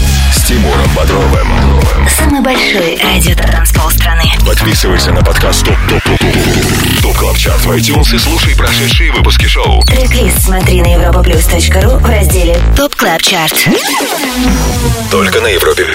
Тимуром 0.52 0.90
Бодровым. 0.94 1.48
Самый 2.18 2.42
большой 2.42 3.00
радиотанцпол 3.02 3.90
страны. 3.90 4.24
Подписывайся 4.46 5.14
на 5.14 5.24
подкаст 5.24 5.64
Top 5.64 5.78
Top 5.88 6.04
Top 6.04 6.20
Top 6.20 7.02
Top 7.02 7.18
Club 7.18 7.38
Chart 7.38 7.62
в 7.62 7.72
iTunes 7.72 8.14
и 8.14 8.20
слушай 8.20 8.54
прошедшие 8.54 9.14
выпуски 9.14 9.46
шоу. 9.46 9.82
Трек-лист 9.84 10.44
смотри 10.44 10.82
на 10.82 10.88
europaplus.ru 10.88 12.00
в 12.00 12.06
разделе 12.06 12.60
Top 12.76 12.96
Club 12.96 13.22
Chart. 13.22 13.56
Только 15.10 15.40
на 15.40 15.48
Европе 15.48 15.86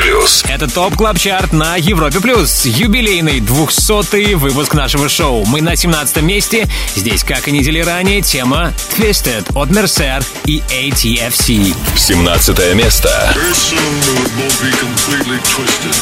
Плюс. 0.00 0.44
Это 0.48 0.72
Top 0.72 0.94
Club 0.94 1.18
Chart 1.18 1.52
на 1.52 1.76
Европе+. 1.76 2.20
плюс. 2.20 2.64
Юбилейный 2.64 3.40
200-й 3.40 4.34
выпуск 4.34 4.74
нашего 4.74 5.08
шоу. 5.08 5.44
Мы 5.46 5.62
на 5.62 5.74
17 5.74 6.22
месте. 6.22 6.68
Здесь, 6.94 7.24
как 7.24 7.48
и 7.48 7.50
недели 7.50 7.80
ранее, 7.80 8.22
тема 8.22 8.72
Twisted 8.96 9.46
от 9.54 9.68
Mercer 9.70 10.24
и 10.44 10.62
ATFC. 10.68 11.74
17 11.96 12.74
место. 12.74 13.34
Every 13.34 13.95
road 13.96 14.28
will 14.36 14.56
be 14.60 14.70
completely 14.76 15.38
twisted, 15.48 15.96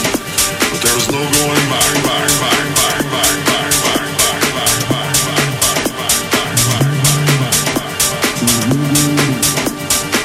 but 0.70 0.80
there 0.83 0.96
is 0.98 1.07
no 1.11 1.22
going 1.22 1.66
back, 1.70 1.94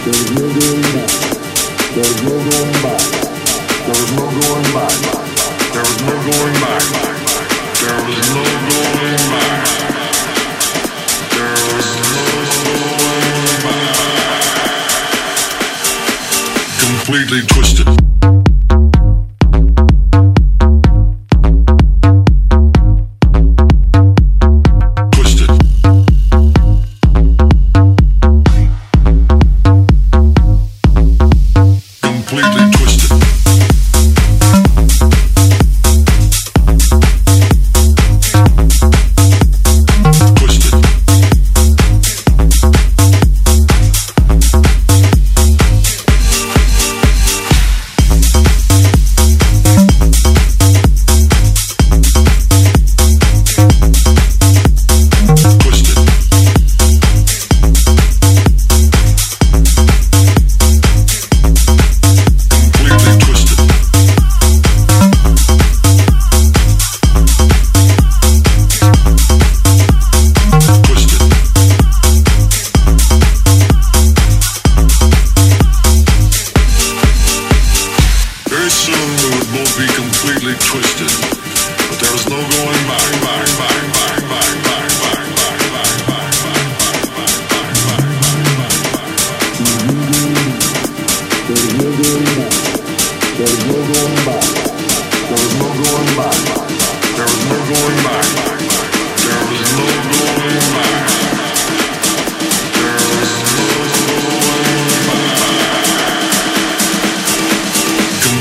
There's 0.10 0.32
no 0.32 0.42
going 0.42 0.82
back. 0.82 1.10
There's 1.94 2.22
no 2.24 2.32
going 2.32 2.74
back. 2.82 3.04
There's 3.86 4.12
no 4.16 4.26
going 4.26 4.68
back. 4.74 4.96
There's 5.74 6.02
no 6.02 6.16
going 6.26 6.56
back. 6.62 6.86
There's 7.80 8.30
no 8.34 8.44
going 8.70 9.30
back. 9.32 9.59
Completely 17.10 17.42
twisted. 17.48 18.39
be 79.80 79.88
completely 79.96 80.54
twisted, 80.60 81.08
but 81.88 81.98
there 82.00 82.14
is 82.16 82.28
no 82.30 82.36
going 82.36 82.84
back. 82.86 83.00
There's 91.48 91.74
no 91.74 91.90
going 91.96 92.26
back. 92.36 92.60
There's 93.38 93.64
no 93.66 93.80
going 93.90 94.20
back. 94.26 94.46
There's 95.30 95.54
no 95.58 95.68
going 95.80 96.12
back. 96.20 96.38
There's 97.16 97.40
no 97.48 97.58
going 97.70 98.00
back. 98.04 98.28
There 99.24 99.44
is 99.56 99.72
no 99.78 99.88
going 100.12 100.70
back. 100.76 100.99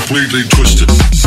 Completely 0.08 0.48
twisted. 0.48 1.17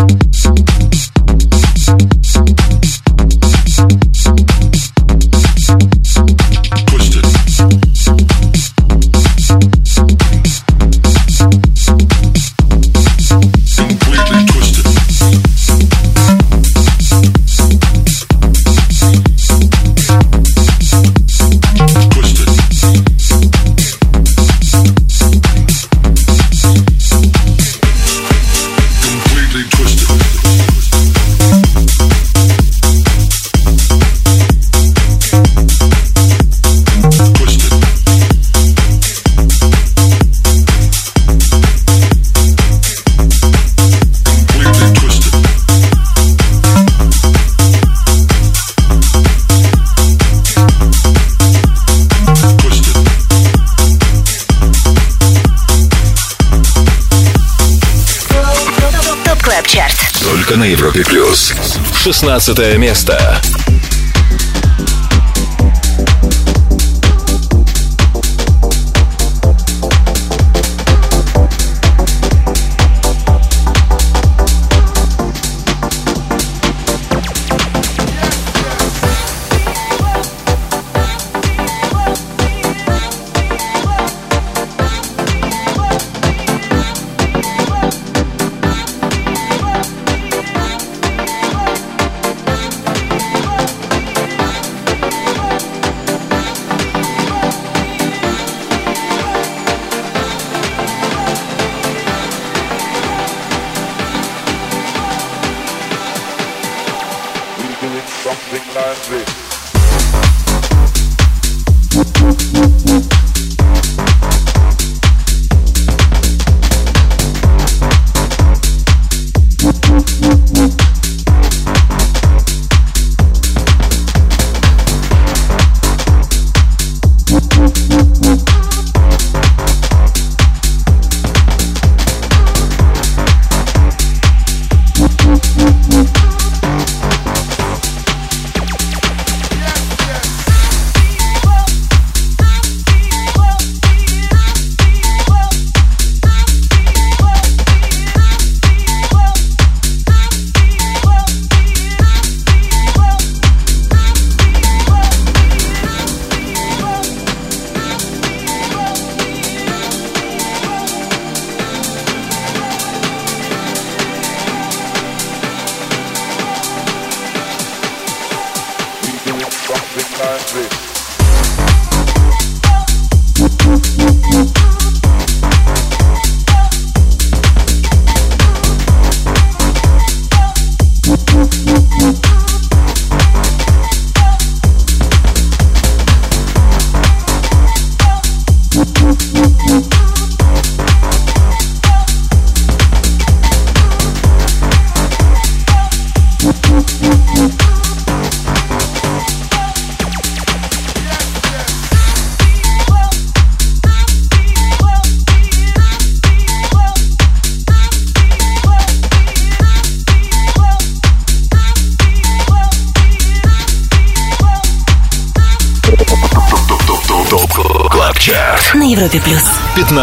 16 62.11 62.77
место. 62.77 63.41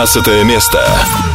15 0.07 0.45
место. 0.45 1.28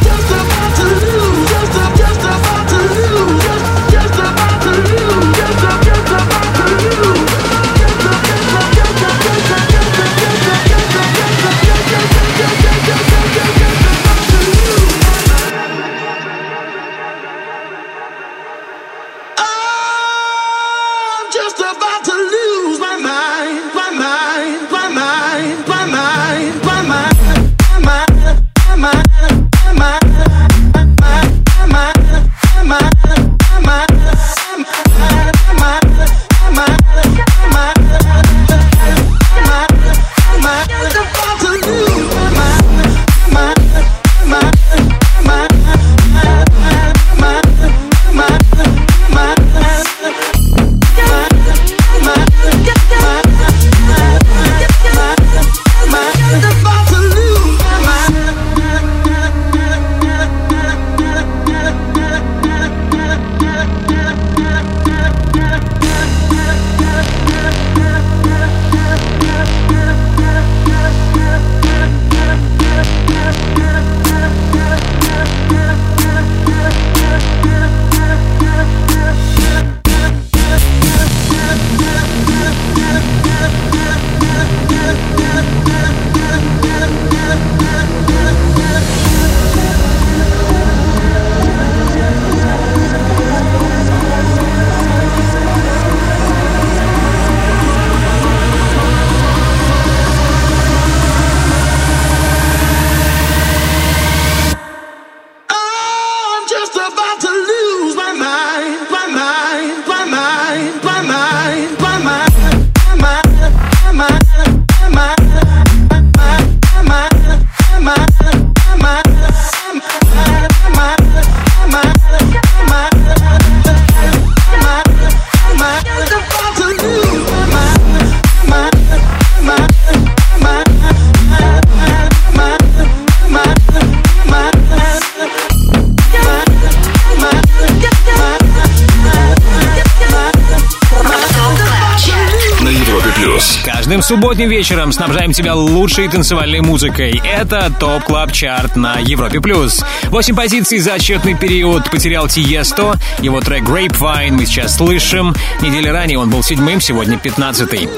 Каждым 143.94 144.16
субботним 144.16 144.50
вечером 144.50 144.90
снабжаем 144.90 145.32
тебя 145.32 145.54
лучшей 145.54 146.08
танцевальной 146.08 146.60
музыкой. 146.62 147.22
Это 147.24 147.72
Top 147.78 148.02
Club 148.02 148.32
Chart 148.32 148.74
на 148.74 148.98
Европе+. 148.98 149.40
плюс. 149.40 149.84
Восемь 150.08 150.34
позиций 150.34 150.80
за 150.80 150.94
отчетный 150.94 151.38
период 151.38 151.88
потерял 151.88 152.26
Tiësto. 152.26 152.96
Его 153.20 153.40
трек 153.40 153.62
Grapevine 153.62 154.32
мы 154.32 154.46
сейчас 154.46 154.78
слышим. 154.78 155.32
Недели 155.60 155.86
ранее 155.86 156.18
он 156.18 156.28
был 156.28 156.42
седьмым, 156.42 156.80
сегодня 156.80 157.18
пятнадцатый. 157.18 157.88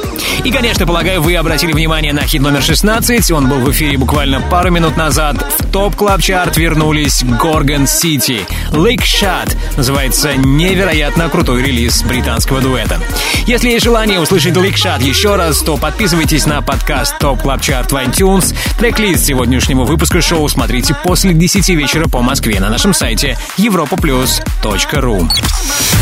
И, 0.45 0.51
конечно, 0.51 0.87
полагаю, 0.87 1.23
вы 1.23 1.35
обратили 1.35 1.73
внимание 1.73 2.13
на 2.13 2.27
хит 2.27 2.43
номер 2.43 2.63
16. 2.63 3.31
Он 3.31 3.49
был 3.49 3.61
в 3.61 3.71
эфире 3.71 3.97
буквально 3.97 4.43
пару 4.43 4.71
минут 4.71 4.99
назад. 4.99 5.37
В 5.59 5.73
Top 5.73 5.97
Club 5.97 6.21
Chart 6.21 6.59
вернулись 6.59 7.25
Gorgon 7.25 7.87
City. 7.87 8.41
Lick 8.71 9.01
Shot 9.01 9.57
называется 9.79 10.37
невероятно 10.37 11.31
крутой 11.31 11.63
релиз 11.63 12.03
британского 12.03 12.61
дуэта. 12.61 13.01
Если 13.47 13.71
есть 13.71 13.85
желание 13.85 14.21
услышать 14.21 14.55
Lick 14.55 14.75
Shot 14.75 15.03
еще 15.03 15.37
раз, 15.37 15.61
то 15.63 15.79
подписывайтесь 15.87 16.47
на 16.47 16.63
подкаст 16.63 17.15
Top 17.21 17.41
Club 17.41 17.61
Chart 17.61 17.89
в 17.89 17.93
iTunes. 17.93 18.57
Трек-лист 18.77 19.25
сегодняшнего 19.25 19.85
выпуска 19.85 20.21
шоу 20.21 20.49
смотрите 20.49 20.97
после 21.05 21.33
10 21.33 21.69
вечера 21.69 22.09
по 22.09 22.23
Москве 22.23 22.59
на 22.59 22.69
нашем 22.71 22.93
сайте 22.93 23.39
europaplus.ru 23.57 25.31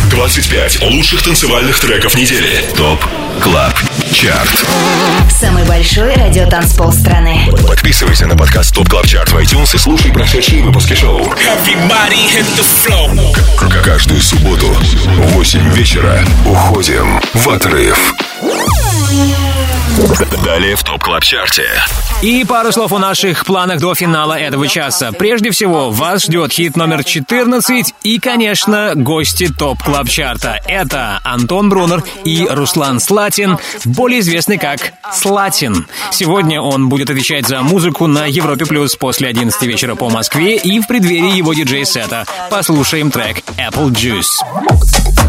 25 0.08 0.82
лучших 0.90 1.22
танцевальных 1.22 1.78
треков 1.80 2.16
недели. 2.16 2.64
Top 2.78 2.98
Club 3.42 3.74
Chart. 4.10 4.64
Самый 5.30 5.64
большой 5.64 6.14
радиотанцпол 6.14 6.90
страны. 6.90 7.52
Подписывайся 7.68 8.26
на 8.26 8.36
подкаст 8.36 8.74
Top 8.74 8.88
Club 8.88 9.06
Chart 9.06 9.32
в 9.32 9.36
iTunes 9.36 9.74
и 9.74 9.78
слушай 9.78 10.10
прошедшие 10.10 10.62
выпуски 10.62 10.94
шоу. 10.94 11.30
Каждую 13.84 14.22
субботу 14.22 14.68
в 14.68 15.32
8 15.34 15.74
вечера 15.74 16.24
уходим 16.46 17.20
в 17.34 17.50
отрыв. 17.50 18.14
Далее 20.44 20.74
в 20.74 20.82
Top 20.82 21.02
Club 21.02 21.22
Chart 21.22 21.55
е. 21.55 21.68
И 22.20 22.44
пару 22.44 22.72
слов 22.72 22.92
о 22.92 22.98
наших 22.98 23.44
планах 23.44 23.78
до 23.78 23.94
финала 23.94 24.36
этого 24.38 24.66
часа. 24.66 25.12
Прежде 25.12 25.52
всего, 25.52 25.90
вас 25.90 26.24
ждет 26.24 26.52
хит 26.52 26.76
номер 26.76 27.04
14 27.04 27.94
и, 28.02 28.18
конечно, 28.18 28.92
гости 28.96 29.48
Top 29.56 29.82
Club 29.82 30.08
Chart 30.08 30.45
а. 30.45 30.60
Это 30.66 31.20
Антон 31.22 31.68
Брунер 31.68 32.02
и 32.24 32.44
Руслан 32.50 32.98
Слатин, 32.98 33.58
более 33.84 34.20
известный 34.20 34.58
как 34.58 34.94
Slatin. 35.12 35.86
Сегодня 36.10 36.60
он 36.60 36.88
будет 36.88 37.10
отвечать 37.10 37.46
за 37.46 37.62
музыку 37.62 38.08
на 38.08 38.26
Европе 38.26 38.66
Плюс 38.66 38.96
после 38.96 39.28
11 39.28 39.62
вечера 39.62 39.94
по 39.94 40.10
Москве 40.10 40.56
и 40.56 40.80
в 40.80 40.88
преддверии 40.88 41.36
его 41.36 41.54
диджей-сета. 41.54 42.26
Послушаем 42.50 43.12
трек 43.12 43.44
Apple 43.58 43.90
Juice. 43.90 45.23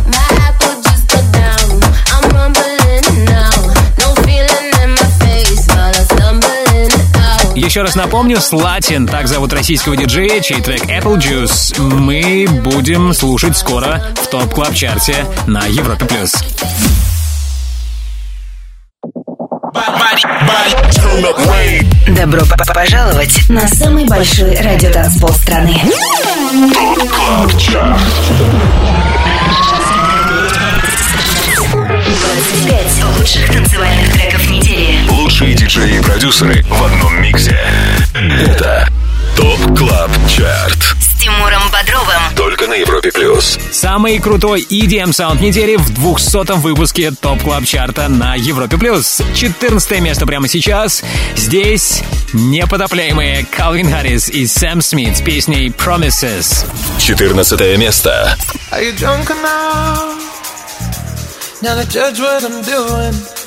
Еще 7.66 7.82
раз 7.82 7.96
напомню, 7.96 8.40
Слатин, 8.42 9.08
так 9.08 9.28
зовут 9.28 9.52
российского 9.52 9.98
диджея, 9.98 10.40
чей 10.40 10.62
трек 10.62 10.84
Apple 10.84 11.18
Juice 11.18 11.82
мы 11.82 12.48
будем 12.62 13.12
слушать 13.12 13.58
скоро 13.58 14.04
в 14.22 14.28
топ 14.28 14.54
клаб 14.54 14.76
чарте 14.76 15.26
на 15.48 15.66
Европе+. 15.66 16.06
плюс. 16.06 16.36
Добро 22.08 22.42
пожаловать 22.74 23.50
на 23.50 23.68
самый 23.68 24.06
большой 24.06 24.56
радиотанцпол 24.56 25.30
страны. 25.32 25.82
Чарт. 27.58 28.00
25 31.72 33.04
лучших 33.18 33.52
танцевальных 33.52 34.14
треков 34.14 34.50
недели. 34.52 35.25
Лучшие 35.46 35.58
диджеи 35.58 36.00
и 36.00 36.02
продюсеры 36.02 36.64
в 36.68 36.84
одном 36.84 37.22
миксе. 37.22 37.56
Это 38.16 38.88
Top 39.38 39.78
Club 39.78 40.10
Chart. 40.28 40.96
С 41.00 41.22
Тимуром 41.22 41.62
Бодровым. 41.72 42.36
Только 42.36 42.66
на 42.66 42.74
Европе 42.74 43.12
Плюс. 43.12 43.60
Самый 43.72 44.18
крутой 44.18 44.66
EDM 44.68 45.14
саунд 45.14 45.42
недели 45.42 45.76
в 45.76 45.92
200-м 45.92 46.62
выпуске 46.62 47.12
Top 47.12 47.44
Club 47.44 47.64
Chart 47.64 48.01
а 48.01 48.08
на 48.08 48.34
Европе+. 48.34 48.76
плюс. 48.78 49.22
14 49.36 50.00
место 50.00 50.26
прямо 50.26 50.48
сейчас. 50.48 51.04
Здесь 51.36 52.02
непотопляемые 52.34 53.46
Калвин 53.46 53.92
Харрис 53.92 54.30
и 54.30 54.48
Сэм 54.48 54.82
Смит 54.82 55.18
с 55.18 55.22
песней 55.22 55.70
Promises. 55.70 56.66
14 56.98 57.78
место. 57.78 58.36
Are 58.72 58.82
you 58.82 58.98
drunk 58.98 59.30
enough 59.30 60.16
now 61.62 61.76
to 61.76 61.88
judge 61.88 62.20
what 62.20 62.44
I'm 62.44 62.64
doing? 62.64 63.45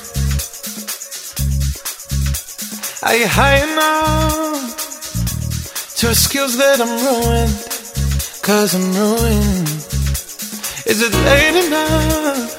Are 3.01 3.15
you 3.15 3.27
high 3.29 3.63
enough 3.63 4.75
to 5.95 6.13
skills 6.13 6.57
that 6.57 6.81
I'm 6.81 6.91
ruined? 7.07 7.55
Cause 8.41 8.75
I'm 8.75 8.91
ruined. 8.91 9.69
Is 10.85 11.01
it 11.01 11.13
late 11.23 11.55
enough 11.65 12.51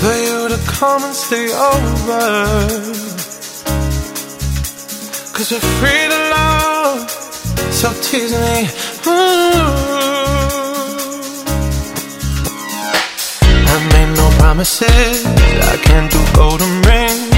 for 0.00 0.14
you 0.24 0.48
to 0.48 0.58
come 0.72 1.04
and 1.04 1.14
stay 1.14 1.52
over? 1.52 2.24
Cause 5.36 5.52
we're 5.52 5.68
free 5.80 6.04
to 6.12 6.18
love, 6.32 7.10
so 7.70 7.92
tease 8.00 8.32
me. 8.32 8.68
Ooh. 9.06 9.52
I 13.68 13.76
made 13.92 14.16
no 14.16 14.30
promises, 14.38 15.26
I 15.26 15.76
can't 15.76 16.10
do 16.10 16.24
golden 16.34 16.80
rings, 16.88 17.37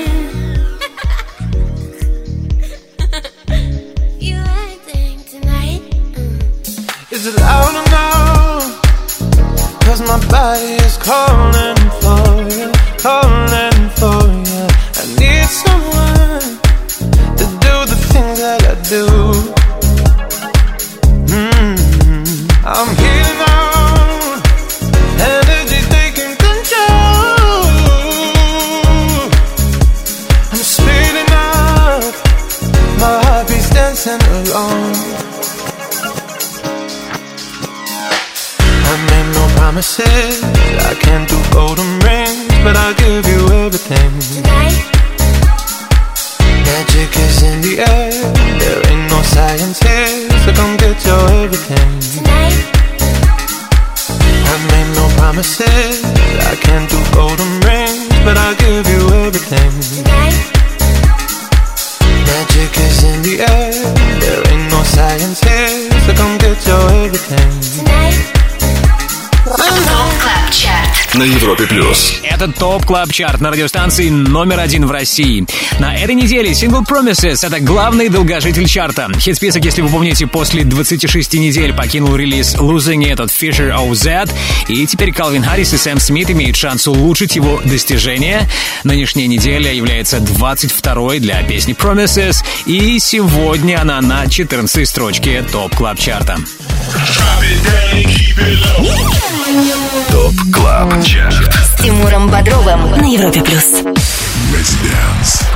is 7.21 7.27
it 7.27 7.39
loud 7.39 7.75
enough? 7.85 8.81
Cause 9.85 10.01
my 10.01 10.19
body 10.27 10.73
is 10.87 10.97
calling 10.97 11.77
for 12.01 12.49
you, 12.57 12.71
calling 12.97 13.70
same 43.91 44.30
Европе 71.51 71.67
плюс. 71.67 72.21
Это 72.23 72.47
Top 72.47 72.85
Club 72.85 73.11
Chart 73.11 73.41
на 73.41 73.51
радиостанции 73.51 74.07
номер 74.07 74.61
один 74.61 74.85
в 74.85 74.91
России. 74.91 75.45
На 75.79 75.93
этой 75.97 76.15
неделе 76.15 76.53
сингл 76.53 76.81
Promises— 76.81 77.45
это 77.45 77.59
главный 77.59 78.07
долгожитель 78.07 78.67
чарта. 78.67 79.11
Хит-список, 79.19 79.65
если 79.65 79.81
вы 79.81 79.89
помните, 79.89 80.27
после 80.27 80.63
26 80.63 81.33
недель 81.33 81.73
покинул 81.73 82.15
релиз 82.15 82.55
Losing 82.55 83.03
It 83.03 83.21
от 83.21 83.31
Fisher 83.31 83.75
OZ, 83.75 84.31
и 84.69 84.87
теперь 84.87 85.11
Калвин 85.11 85.43
Харрис 85.43 85.73
и 85.73 85.77
Сэм 85.77 85.99
Смит 85.99 86.29
имеют 86.29 86.55
шанс 86.55 86.87
улучшить 86.87 87.35
его 87.35 87.59
достижения. 87.65 88.49
Нынешняя 88.85 89.27
неделя 89.27 89.73
является 89.73 90.19
22-й 90.19 91.19
для 91.19 91.43
песни 91.43 91.75
Promises, 91.75 92.45
и 92.65 92.97
сегодня 92.99 93.81
она 93.81 93.99
на 93.99 94.25
14 94.25 94.87
строчке 94.87 95.43
Top 95.51 95.75
Club 95.75 95.99
Chart 95.99 96.26
а. 96.26 96.37
Top 100.09 100.33
Club 100.53 101.03
Chart. 101.03 101.53
С 101.53 101.81
Тимуром 101.81 102.29
Бодровым 102.29 102.91
на 102.91 103.05
Европе 103.05 103.41
плюс. 103.41 104.00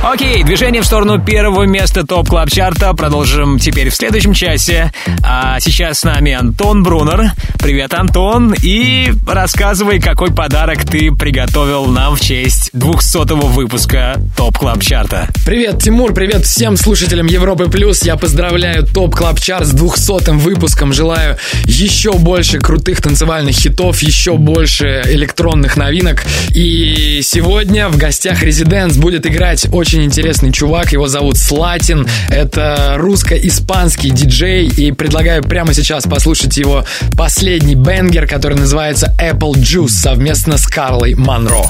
Окей, 0.02 0.44
движение 0.44 0.82
в 0.82 0.86
сторону 0.86 1.20
первого 1.20 1.64
места 1.64 2.06
ТОП 2.06 2.28
Клаб 2.28 2.50
Чарта 2.50 2.94
продолжим 2.94 3.58
теперь 3.58 3.90
в 3.90 3.94
следующем 3.96 4.32
часе. 4.32 4.92
А 5.22 5.58
сейчас 5.58 6.00
с 6.00 6.04
нами 6.04 6.32
Антон 6.32 6.82
Брунер. 6.82 7.32
Привет, 7.58 7.92
Антон. 7.94 8.54
И 8.62 9.12
рассказывай, 9.26 10.00
какой 10.00 10.32
подарок 10.32 10.84
ты 10.84 11.10
приготовил 11.10 11.86
нам 11.86 12.14
в 12.14 12.20
честь 12.20 12.70
200-го 12.74 13.48
выпуска 13.48 14.20
Top 14.36 14.58
Club 14.58 14.80
Chart 14.80 15.14
а. 15.14 15.28
Привет, 15.44 15.82
Тимур, 15.82 16.14
привет 16.14 16.44
всем 16.44 16.76
слушателям 16.76 17.26
Европы 17.26 17.68
Плюс. 17.68 18.04
Я 18.04 18.16
поздравляю 18.16 18.86
Top 18.86 19.16
Club 19.16 19.40
Chart 19.40 19.66
с 19.66 19.74
200-м 19.74 20.38
выпуском. 20.38 20.92
Желаю 20.92 21.36
еще 21.64 22.12
больше 22.12 22.60
крутых 22.60 23.02
танцевальных 23.02 23.56
хитов, 23.56 24.00
еще 24.02 24.36
больше 24.36 25.02
электронных 25.06 25.76
новинок. 25.76 26.24
И 26.50 27.20
сегодня 27.24 27.88
в 27.88 27.96
гостях 27.96 28.42
Резиденс 28.86 29.02
будет 29.02 29.26
играть 29.26 29.66
очень 29.72 30.04
интересный 30.04 30.52
чувак. 30.52 30.92
Его 30.92 31.08
зовут 31.08 31.38
Слатин. 31.38 32.08
Это 32.28 32.94
русско-испанский 32.96 34.10
диджей. 34.10 34.68
И 34.68 34.92
предлагаю 34.92 35.42
прямо 35.42 35.74
сейчас 35.74 36.04
послушать 36.04 36.56
его 36.56 36.84
последний 37.16 37.74
бенгер, 37.74 38.28
который 38.28 38.56
называется 38.56 39.12
Apple 39.20 39.54
Juice 39.54 39.88
совместно 39.88 40.56
с 40.56 40.66
Карлой 40.66 41.14
Монро. 41.14 41.64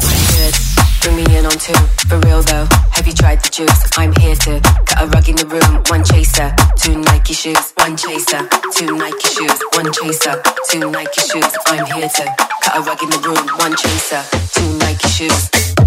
Bring 1.03 1.17
me 1.17 1.39
in 1.39 1.47
on 1.47 1.57
two, 1.57 1.73
for 2.09 2.19
real 2.27 2.43
though. 2.43 2.67
Have 2.93 3.07
you 3.07 3.13
tried 3.13 3.41
the 3.41 3.49
juice? 3.49 3.79
I'm 3.97 4.13
here 4.19 4.35
to 4.35 4.61
cut 4.85 5.03
a 5.03 5.07
rug 5.07 5.29
in 5.29 5.37
the 5.37 5.47
room. 5.47 5.83
One 5.89 6.03
chaser, 6.05 6.53
two 6.83 6.99
Nike 6.99 7.33
shoes. 7.33 7.73
One 7.77 7.97
chaser, 7.97 8.43
two 8.75 8.97
Nike 8.97 9.29
shoes. 9.29 9.57
One 9.75 9.93
chaser, 9.93 10.43
two 10.69 10.91
Nike 10.91 11.21
shoes. 11.21 11.53
I'm 11.67 11.87
here 11.95 12.09
to 12.09 12.25
cut 12.61 12.77
a 12.77 12.81
rug 12.81 13.01
in 13.03 13.11
the 13.11 13.21
room. 13.25 13.47
One 13.59 13.77
chaser, 13.77 14.23
two 14.53 14.79
Nike 14.79 15.09
shoes. 15.09 15.86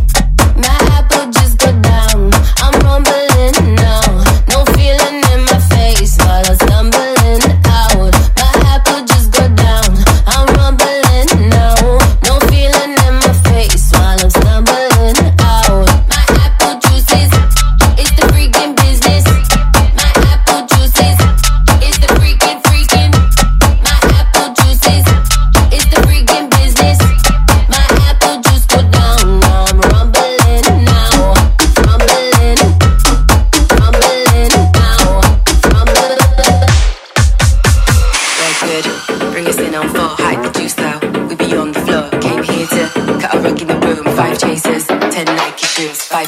My 0.62 0.78
apple 0.98 1.32
just 1.32 1.58
go 1.60 1.72
down. 1.82 2.32
I'm 2.58 2.74
rumbling 2.86 3.76
now. 3.76 4.09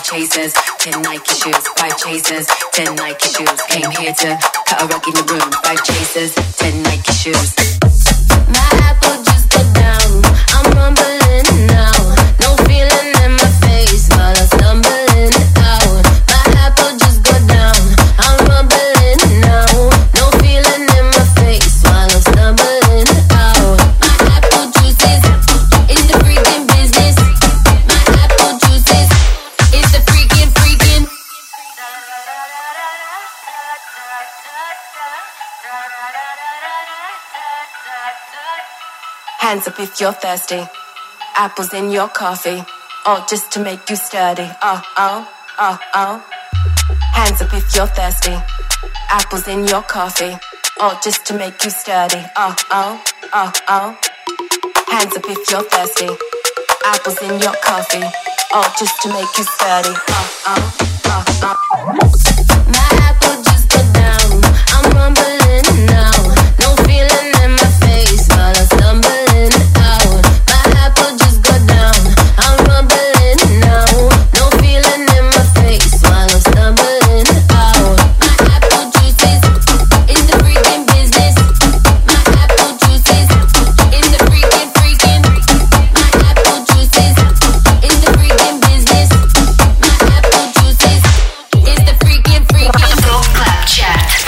Five 0.02 0.18
chasers, 0.18 0.54
ten 0.80 1.02
Nike 1.04 1.34
shoes. 1.36 1.68
Five 1.78 1.96
chasers, 1.96 2.48
ten 2.74 2.96
Nike 2.96 3.28
shoes. 3.28 3.62
Came 3.70 3.92
here 3.92 4.12
to 4.12 4.40
cut 4.66 4.82
a 4.82 4.86
rug 4.88 5.08
in 5.08 5.14
the 5.14 5.24
room. 5.30 5.52
Five 5.64 5.84
chasers, 5.84 6.34
ten 6.58 6.82
Nike 6.82 7.12
shoes. 7.14 7.54
My 8.50 8.70
apple 8.90 9.22
just 9.22 9.48
go 9.52 9.62
down. 9.78 10.26
I'm 10.58 10.72
rumbling 10.74 11.21
Hands 39.52 39.68
up 39.68 39.82
if 39.82 40.00
you're 40.00 40.14
thirsty. 40.14 40.64
Apples 41.36 41.74
in 41.74 41.92
your 41.92 42.08
coffee. 42.08 42.64
All 43.06 43.26
just 43.30 43.52
to 43.52 43.60
make 43.60 43.90
you 43.90 43.98
sturdy. 43.98 44.50
Oh, 44.62 44.82
oh, 44.96 45.30
oh, 45.60 45.78
oh. 45.94 46.24
Hands 47.12 47.42
up 47.42 47.54
if 47.54 47.76
you're 47.76 47.86
thirsty. 47.86 48.38
Apples 49.10 49.50
in 49.50 49.68
your 49.68 49.82
coffee. 49.82 50.38
All 50.80 50.98
just 51.04 51.26
to 51.26 51.34
make 51.34 51.62
you 51.66 51.70
sturdy. 51.70 52.24
Oh, 52.38 52.56
oh, 52.72 53.04
oh, 53.34 53.52
oh. 53.68 53.98
Hands 54.88 55.18
up 55.18 55.26
if 55.28 55.52
you're 55.52 55.64
thirsty. 55.64 56.08
Apples 56.86 57.22
in 57.22 57.38
your 57.42 57.56
coffee. 57.62 58.08
All 58.54 58.72
just 58.80 59.02
to 59.02 59.10
make 59.10 59.38
you 59.38 59.44
sturdy. 59.44 59.94
Oh, 59.94 60.42
oh, 60.48 60.78
oh, 61.08 61.26
oh. 61.44 61.61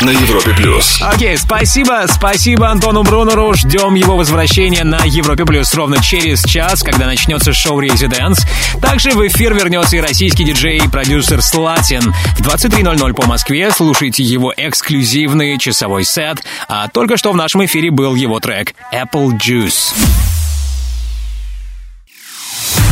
На 0.03 0.09
Европе 0.09 0.53
плюс. 0.57 1.01
Окей, 1.01 1.37
спасибо, 1.37 2.03
спасибо 2.09 2.69
Антону 2.69 3.03
Брунеру. 3.03 3.53
Ждем 3.53 3.95
его 3.95 4.17
возвращения 4.17 4.83
на 4.83 5.01
Европе 5.05 5.45
Плюс 5.45 5.73
ровно 5.73 6.03
через 6.03 6.43
час, 6.43 6.83
когда 6.83 7.05
начнется 7.05 7.53
шоу 7.53 7.79
Резиденс. 7.79 8.39
Также 8.81 9.11
в 9.11 9.25
эфир 9.25 9.53
вернется 9.53 9.95
и 9.95 10.01
российский 10.01 10.43
диджей 10.43 10.79
и 10.79 10.89
продюсер 10.89 11.41
Слатин. 11.41 12.13
В 12.37 12.41
23.00 12.41 13.13
по 13.13 13.25
Москве 13.25 13.71
слушайте 13.71 14.23
его 14.23 14.53
эксклюзивный 14.57 15.57
часовой 15.57 16.03
сет. 16.03 16.43
А 16.67 16.89
только 16.89 17.15
что 17.15 17.31
в 17.31 17.37
нашем 17.37 17.63
эфире 17.63 17.89
был 17.89 18.15
его 18.15 18.41
трек 18.41 18.73
Apple 18.93 19.31
Juice. 19.39 19.93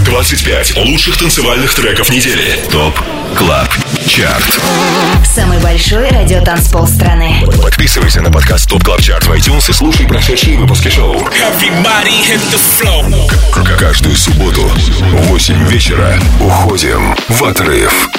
25 0.05 0.77
лучших 0.77 1.17
танцевальных 1.17 1.73
треков 1.73 2.09
недели. 2.09 2.57
ТОП 2.71 3.20
КЛАБ 3.35 3.69
Chart. 4.07 4.59
Самый 5.25 5.59
большой 5.59 6.09
радиотанцпол 6.09 6.87
страны. 6.87 7.43
Подписывайся 7.61 8.21
на 8.21 8.31
подкаст 8.31 8.69
Top 8.69 8.83
Club 8.83 9.01
Chart 9.01 9.23
в 9.25 9.31
iTunes 9.31 9.69
и 9.69 9.73
слушай 9.73 10.07
прошедшие 10.07 10.57
выпуски 10.57 10.89
шоу. 10.89 11.15
Каждую 13.79 14.15
субботу 14.15 14.63
в 14.63 15.27
8 15.27 15.67
вечера 15.67 16.19
уходим 16.39 17.15
в 17.29 17.43
отрыв. 17.43 18.09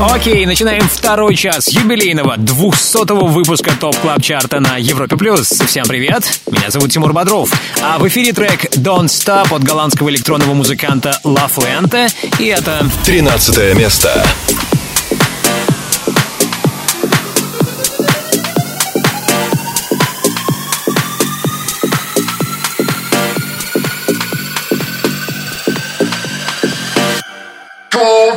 Окей, 0.00 0.44
начинаем 0.44 0.82
второй 0.88 1.36
час 1.36 1.68
юбилейного 1.68 2.36
200-го 2.36 3.26
выпуска 3.26 3.76
Top 3.78 3.96
Club 3.98 4.22
Chart 4.22 4.52
а 4.52 4.58
на 4.58 4.76
Европе+. 4.76 5.16
плюс. 5.16 5.48
Всем 5.48 5.84
привет, 5.86 6.40
меня 6.50 6.70
зовут 6.70 6.90
Тимур 6.90 7.12
Бодров. 7.12 7.52
А 7.80 7.98
в 7.98 8.08
эфире 8.08 8.32
трек 8.32 8.64
Don't 8.76 9.06
Stop 9.06 9.54
от 9.54 9.62
голландского 9.62 10.08
электронного 10.08 10.52
музыканта 10.54 11.20
La 11.24 11.48
Fuente. 11.48 12.12
И 12.40 12.46
это... 12.46 12.84
13 13.04 13.76
место. 13.76 14.24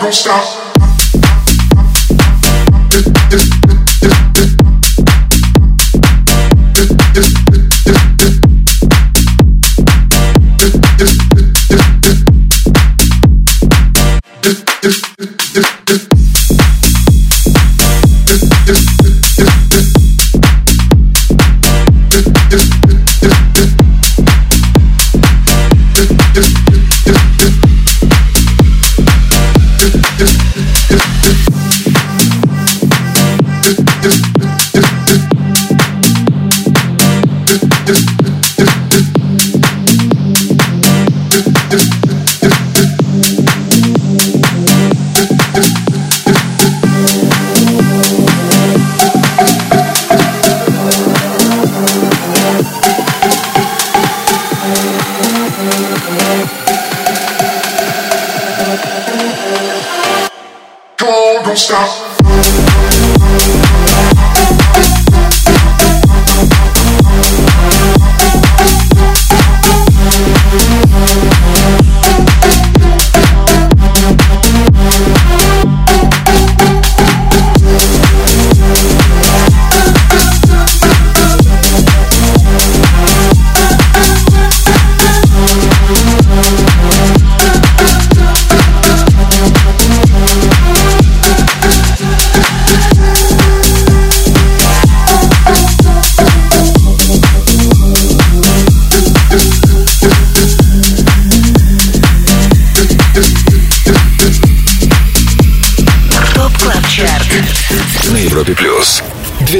Don't 0.07 0.13
stop. 0.13 0.56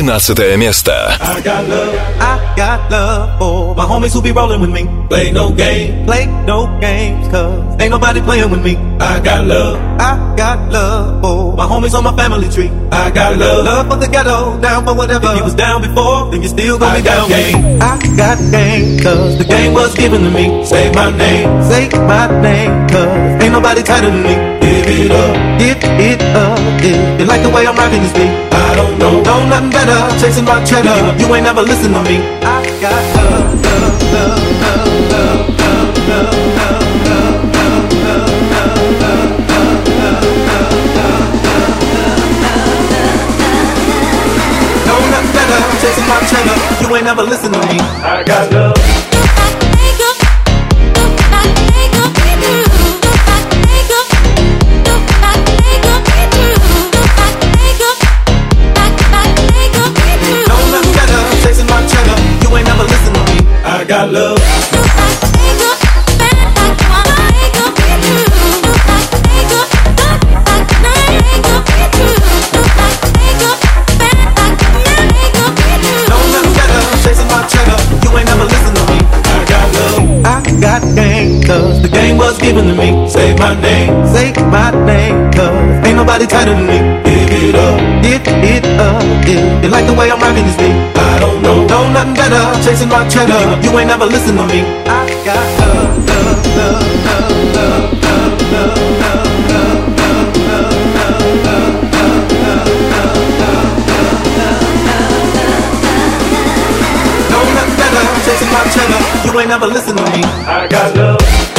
12 0.07 0.57
место. 0.57 0.93
I 1.20 1.41
got 1.43 1.68
love, 1.68 1.95
I 2.20 2.55
got 2.57 2.91
love 2.91 3.39
for 3.39 3.75
my 3.75 3.85
homies 3.85 4.12
who 4.12 4.23
be 4.23 4.33
rolling 4.33 4.61
with 4.61 4.70
me. 4.70 4.87
Play 5.09 5.33
no 5.33 5.51
game, 5.53 6.07
play 6.07 6.27
no 6.47 6.66
games, 6.81 7.29
cause 7.29 7.77
ain't 7.81 7.91
nobody 7.91 8.20
playing 8.20 8.51
with 8.51 8.62
me. 8.62 8.77
I 9.01 9.20
got 9.20 9.47
love, 9.47 9.77
I 9.99 10.35
got 10.37 10.70
love 10.70 11.23
for 11.23 11.57
my 11.57 11.66
homies 11.66 11.95
on 11.95 12.05
my 12.05 12.14
family 12.16 12.49
tree. 12.49 12.70
I 12.91 13.11
got 13.11 13.37
love, 13.37 13.64
love 13.64 13.89
for 13.89 13.97
the 13.97 14.09
ghetto, 14.09 14.61
down 14.61 14.85
for 14.85 14.95
whatever. 14.95 15.29
If 15.33 15.39
you 15.39 15.45
was 15.45 15.55
down 15.55 15.83
before, 15.83 16.31
then 16.31 16.43
you 16.43 16.49
still 16.49 16.79
gonna 16.79 16.99
be 16.99 17.03
down. 17.03 17.29
Game. 17.29 17.83
I 17.83 17.99
got 18.16 18.39
game, 18.51 19.01
cause 19.01 19.39
the 19.39 19.45
game 19.45 19.73
was 19.75 19.95
given 19.95 20.23
to 20.23 20.31
me. 20.31 20.64
Say 20.64 20.93
my 20.93 21.11
name, 21.16 21.62
say 21.64 21.89
my 21.91 22.27
name, 22.41 22.89
cause 22.89 23.43
ain't 23.43 23.53
nobody 23.53 23.83
tighter 23.83 24.11
than 24.11 24.23
me. 24.23 24.45
It 24.90 25.12
up, 25.12 25.36
give 25.60 25.84
it 26.00 26.22
up, 26.34 26.58
if 26.80 27.20
you 27.20 27.26
like 27.26 27.44
the 27.44 27.50
way 27.50 27.68
I'm 27.68 27.76
rocking 27.76 28.02
this 28.02 28.14
beat. 28.14 28.32
I 28.54 28.74
don't 28.74 28.98
know, 28.98 29.22
know 29.22 29.46
nothing 29.46 29.70
better, 29.70 30.00
chasing 30.18 30.46
my 30.46 30.64
cheddar. 30.64 30.96
You 31.20 31.28
ain't 31.36 31.44
never 31.44 31.62
listen 31.62 31.92
to 31.92 32.02
me. 32.04 32.24
I 32.40 32.64
got 32.80 32.96
love, 33.20 33.52
love, 33.68 34.00
love, 34.16 34.40
love, 34.64 35.12
love, 35.28 35.60
love, 35.68 35.92
love, 36.08 36.40
love, 37.04 37.04
love, 37.04 37.36
love, 38.08 38.32
love, 38.32 38.72
love, 44.88 45.28
better, 45.36 45.60
chasing 45.84 46.08
my 46.08 46.20
cheddar. 46.32 46.56
You 46.82 46.96
ain't 46.96 47.04
never 47.04 47.24
listen 47.24 47.52
to 47.52 47.60
me. 47.60 47.78
I 48.08 48.24
got 48.26 48.52
love. 48.54 48.77
cause 81.78 81.90
the 81.90 81.96
game 81.96 82.18
was 82.18 82.38
given 82.38 82.66
to 82.66 82.74
me. 82.74 83.08
Say 83.10 83.36
my 83.36 83.54
name, 83.62 84.06
say 84.08 84.34
my 84.50 84.72
name, 84.86 85.32
cause 85.32 85.86
ain't 85.86 85.96
nobody 85.96 86.26
tighter 86.26 86.54
than 86.54 86.66
me. 86.66 86.78
Give 87.06 87.30
it 87.32 87.56
up, 87.56 87.80
give 88.02 88.22
it 88.26 88.66
up, 88.80 89.04
yeah. 89.28 89.62
You 89.62 89.70
like 89.70 89.86
the 89.86 89.94
way 89.94 90.10
I'm 90.12 90.20
rocking 90.20 90.46
this 90.46 90.58
beat? 90.58 90.74
I 90.98 91.20
don't 91.20 91.42
know, 91.42 91.66
know 91.68 91.92
nothing 91.92 92.16
better. 92.16 92.44
Chasing 92.64 92.90
my 92.90 93.08
cheddar, 93.08 93.62
you 93.62 93.78
ain't 93.78 93.88
never 93.88 94.06
listen 94.06 94.36
to 94.38 94.46
me. 94.48 94.62
I 94.86 95.06
got 95.26 95.46
love, 95.60 96.08
love, 96.08 96.46
love, 96.58 96.86
love, 97.54 97.54
love, 97.54 98.02
love, 98.02 98.42
love, 98.54 98.82
love. 98.98 99.28
Chasing 108.28 108.52
my 108.52 108.64
cheddar, 108.74 109.00
you 109.26 109.40
ain't 109.40 109.50
never 109.50 109.68
listen 109.68 109.96
to 109.96 110.04
me. 110.12 110.22
I 110.46 110.68
got 110.70 110.96
love. 110.98 111.57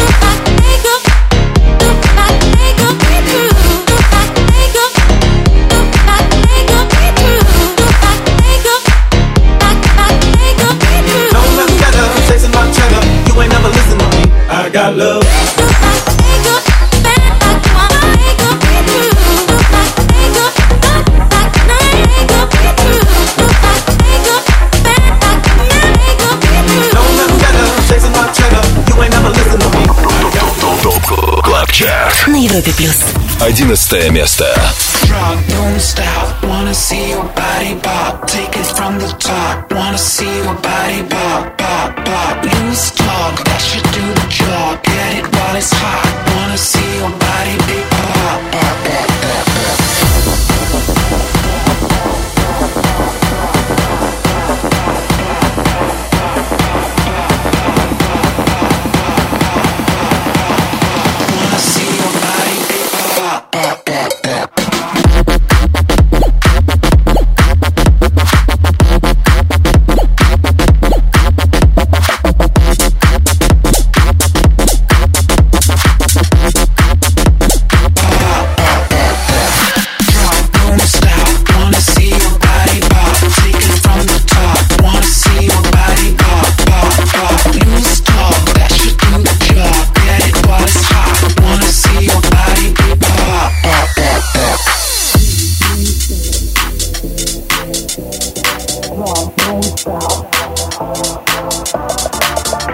Европе 32.58 32.72
плюс. 32.74 32.98
Одиннадцатое 33.40 34.10
место. 34.10 34.46
Drop, 35.08 35.38
don't 35.50 35.80
stop. 35.80 36.44
Wanna 36.44 36.74
see 36.74 37.10
your 37.12 37.24
body 37.36 37.76
pop. 37.82 38.26
Take 38.28 38.56
it 38.58 38.66
from 38.66 39.00
the 39.00 39.14
top. 39.20 39.72
Wanna 39.72 39.98
see 39.98 40.27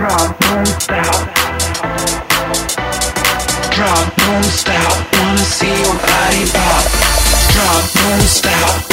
Drop, 0.05 0.39
don't 0.39 0.67
stop. 0.67 1.35
Drop, 3.73 4.17
don't 4.17 4.45
stop. 4.45 5.15
Wanna 5.15 5.39
see 5.39 5.83
your 5.83 5.95
body 5.95 6.45
pop. 6.53 6.85
Drop, 7.55 7.91
don't 7.95 8.29
stop. 8.29 8.84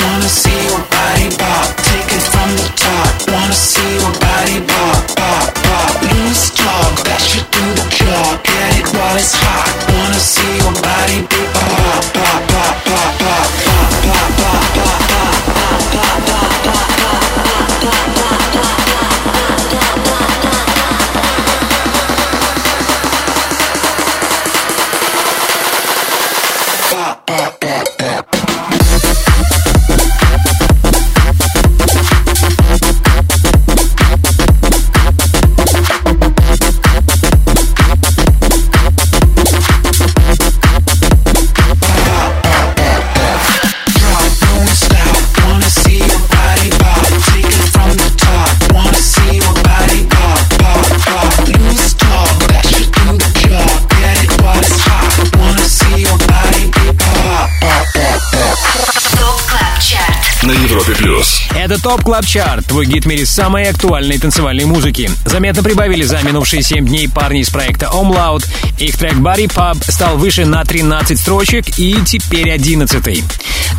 Top 61.81 62.03
Club 62.03 62.25
Chart, 62.25 62.67
твой 62.67 62.85
гид 62.85 63.05
в 63.05 63.07
мире 63.07 63.25
самой 63.25 63.69
актуальной 63.69 64.19
танцевальной 64.19 64.65
музыки. 64.65 65.09
Заметно 65.25 65.63
прибавили 65.63 66.03
за 66.03 66.21
минувшие 66.21 66.61
7 66.61 66.85
дней 66.85 67.09
парни 67.09 67.41
из 67.41 67.49
проекта 67.49 67.87
Omlaut. 67.87 68.45
Их 68.77 68.97
трек 68.97 69.13
Body 69.13 69.47
Pub 69.47 69.83
стал 69.91 70.17
выше 70.17 70.45
на 70.45 70.63
13 70.63 71.19
строчек 71.19 71.79
и 71.79 71.97
теперь 72.05 72.51
11 72.51 73.23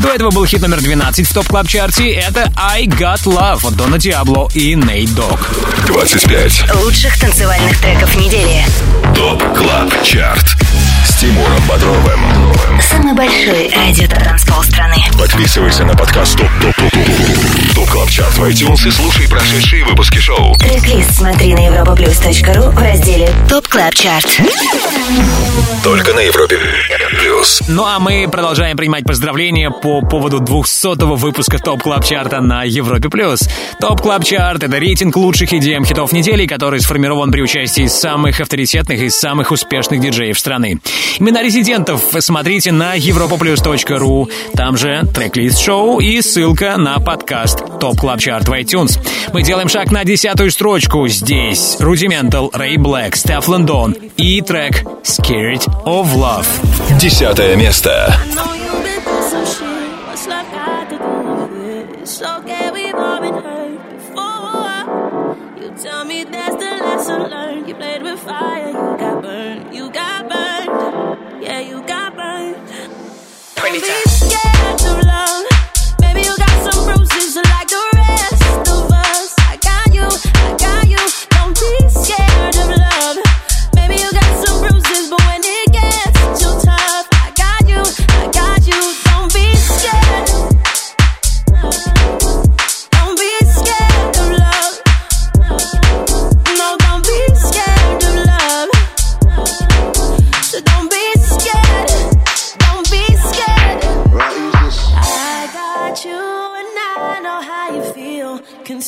До 0.00 0.09
этого 0.09 0.30
был 0.30 0.44
хит 0.46 0.62
номер 0.62 0.80
12 0.80 1.28
в 1.28 1.32
Top 1.32 1.47
Club 1.47 1.68
Chart 1.68 1.99
е. 1.99 2.11
Это 2.11 2.53
I 2.57 2.86
Got 2.86 3.22
Love 3.24 3.68
от 3.68 3.76
Дона 3.76 3.98
Диабло 3.98 4.48
и 4.55 4.74
Нейт 4.74 5.14
Дог. 5.14 5.50
25. 5.86 6.74
Лучших 6.82 7.20
танцевальных 7.20 7.80
треков 7.80 8.16
недели. 8.16 8.64
Top 9.14 9.43
Club 9.57 10.03
Chart. 10.03 10.57
Тимуром 11.23 11.62
Бодровым. 11.68 12.20
Самый 12.81 13.14
большой 13.14 13.70
радиотанцпол 13.72 14.61
страны. 14.64 14.97
Подписывайся 15.16 15.85
на 15.85 15.95
подкаст 15.95 16.37
Top 16.36 16.49
Top 16.61 16.74
Top 16.74 16.90
Top 16.90 17.74
Top 17.76 17.90
Club 17.90 18.11
Chart 18.11 18.38
в 18.39 18.45
iTunes 18.45 18.89
и 18.89 18.91
слушай 18.91 19.29
прошедшие 19.29 19.85
выпуски 19.85 20.18
шоу. 20.18 20.57
Трек-лист 20.57 21.14
смотри 21.14 21.55
на 21.55 21.61
europaplus.ru 21.68 22.70
в 22.70 22.79
разделе 22.79 23.31
Top 23.49 23.68
Club 23.68 23.95
Chart. 23.95 24.40
Только 25.85 26.12
на 26.12 26.20
Европе 26.20 26.59
Плюс. 27.20 27.62
Ну 27.68 27.85
а 27.85 27.99
мы 27.99 28.29
продолжаем 28.31 28.77
принимать 28.77 29.05
поздравления 29.05 29.70
по 29.70 30.01
поводу 30.01 30.41
200-го 30.41 31.14
выпуска 31.14 31.59
Top 31.59 31.82
Club 31.82 32.05
Chart 32.05 32.34
а 32.34 32.40
на 32.41 32.64
Европе+. 32.64 33.09
плюс. 33.09 33.49
Top 33.80 34.01
Club 34.01 34.24
Chart — 34.24 34.64
это 34.64 34.79
рейтинг 34.79 35.16
лучших 35.16 35.53
EDM 35.53 35.85
хитов 35.85 36.12
недели, 36.12 36.47
который 36.47 36.81
сформирован 36.81 37.31
при 37.31 37.43
участии 37.43 37.87
самых 37.87 38.41
авторитетных 38.41 39.01
и 39.01 39.11
самых 39.11 39.53
успешных 39.53 40.01
диджеев 40.01 40.39
страны. 40.39 40.81
Имена 41.18 41.42
резидентов 41.42 42.14
смотрите 42.20 42.72
на 42.72 42.96
europaplus.ru, 42.96 44.30
там 44.56 44.76
же 44.76 45.04
трек-лист 45.14 45.58
шоу 45.60 46.00
и 46.00 46.20
ссылка 46.20 46.76
на 46.76 46.98
подкаст 47.00 47.58
Top 47.80 47.99
Club 47.99 48.20
Chart 48.20 48.49
в 48.48 48.52
iTunes. 48.52 48.98
Мы 49.32 49.42
делаем 49.42 49.68
шаг 49.68 49.90
на 49.90 50.04
десятую 50.04 50.50
строчку. 50.50 51.06
Здесь 51.08 51.76
Rudimental, 51.80 52.50
Ray 52.52 52.76
BLK, 52.76 53.12
Stefflon 53.12 53.47
Don 53.47 54.12
и 54.16 54.40
трек 54.40 54.82
Scared 55.02 55.66
of 55.84 56.08
Love. 56.14 56.46
Десятое 56.98 57.56
место. 57.56 58.14
tell 65.82 66.04
me 66.04 66.22
that's 66.22 66.54
the 66.54 66.70
lesson 66.86 67.22
learned. 67.30 67.68
You 67.68 67.74
played 67.74 68.02
with 68.02 68.20
fire, 68.20 68.68
you 68.68 68.96
got 68.98 69.22
burned. 69.22 69.51
anytime. 73.75 74.11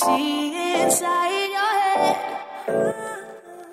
see 0.05 0.83
inside 0.83 1.49
your 1.57 1.73
head. 1.81 2.17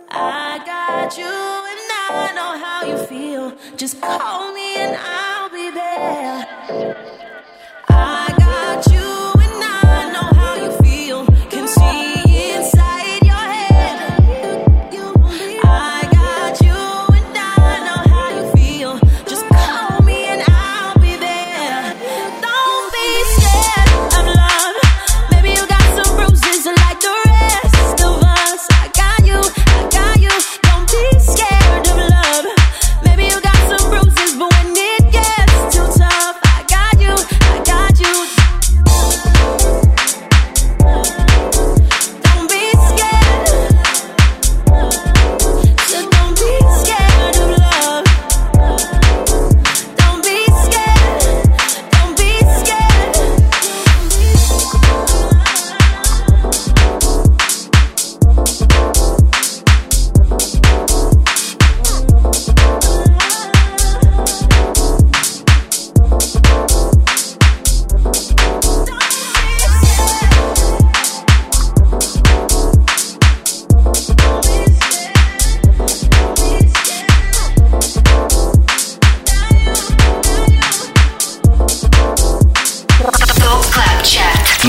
I 0.09 0.61
got 0.65 1.17
you, 1.17 1.25
and 1.25 1.81
I 2.09 2.31
know 2.35 2.51
how 2.65 2.85
you 2.85 2.97
feel. 3.05 3.53
Just 3.75 4.01
call 4.01 4.53
me, 4.53 4.75
and 4.77 4.95
I'll 4.97 5.49
be 5.49 5.71
there. 5.71 7.30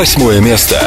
Восьмое 0.00 0.40
место. 0.40 0.79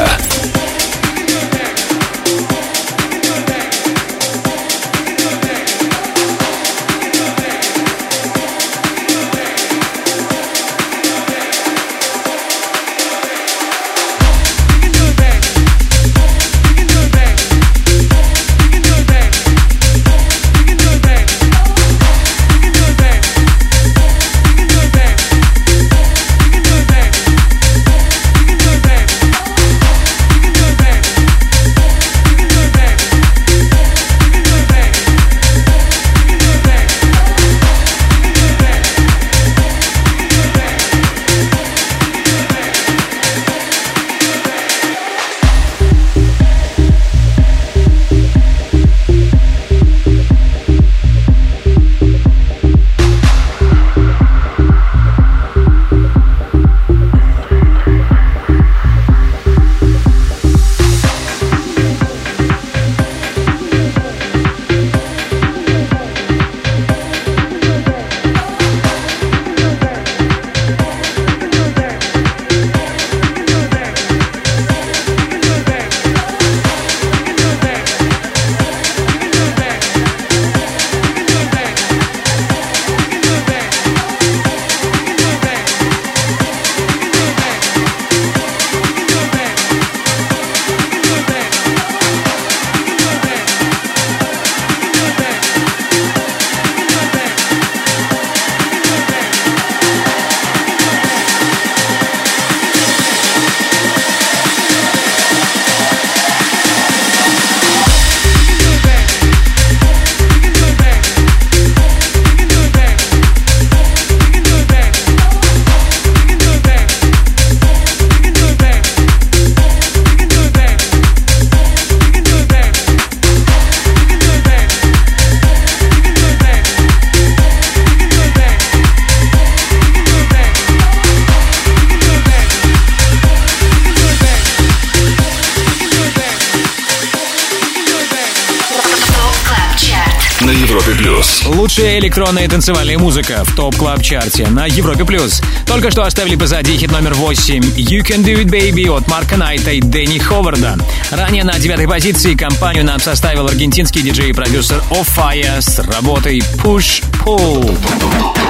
Электронная 142.24 142.44
и 142.44 142.48
танцевальная 142.48 142.98
музыка 142.98 143.44
в 143.44 143.54
Top 143.54 143.76
Club 143.76 144.00
Chart 144.02 144.39
е 144.39 144.46
на 144.48 144.64
Европе 144.64 145.04
плюс. 145.04 145.42
Только 145.66 145.90
что 145.90 146.04
оставили 146.04 146.36
позади 146.36 146.74
хит 146.74 146.90
номер 146.90 147.12
8 147.12 147.60
You 147.76 148.00
Can 148.00 148.24
Do 148.24 148.42
It 148.42 148.46
Baby 148.46 148.90
от 148.90 149.06
Марка 149.08 149.36
Найта 149.36 149.72
и 149.72 149.82
Дэнни 149.82 150.18
Ховарда. 150.18 150.78
Ранее 151.10 151.44
на 151.44 151.58
девятой 151.58 151.86
позиции 151.86 152.34
компанию 152.34 152.82
нам 152.82 152.98
составил 152.98 153.46
аргентинский 153.46 154.00
диджей 154.00 154.30
и 154.30 154.32
продюсер 154.32 154.82
OFFAIAH 154.90 155.60
с 155.60 155.78
работой 155.80 156.38
Push 156.62 157.04
Pull. 157.22 157.78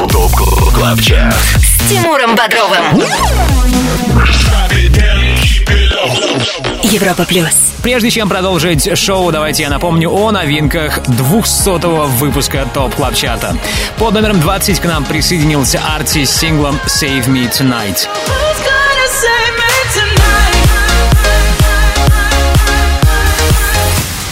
Top 0.09 0.31
Club 0.73 1.01
Chart. 1.01 1.35
С 1.59 1.91
Тимуром 1.91 2.37
Бодровым. 2.37 3.03
Европа 6.85 7.25
плюс. 7.25 7.74
Прежде 7.85 8.11
чем 8.11 8.31
продолжить 8.31 8.97
шоу, 8.97 9.31
давайте 9.31 9.65
я 9.65 9.69
напомню 9.69 10.11
о 10.11 10.33
новинках 10.33 11.01
200-го 11.01 12.07
выпуска 12.07 12.67
Top 12.73 12.95
Club 12.95 13.15
Chart 13.15 13.46
а. 13.46 13.59
Под 13.99 14.15
номером 14.15 14.41
20 14.41 14.81
к 14.81 14.85
нам 14.87 15.05
присоединился 15.05 15.83
Арти 15.95 16.25
с 16.25 16.31
синглом 16.31 16.81
Save 16.87 17.27
Me 17.27 17.47
Tonight. 17.53 18.09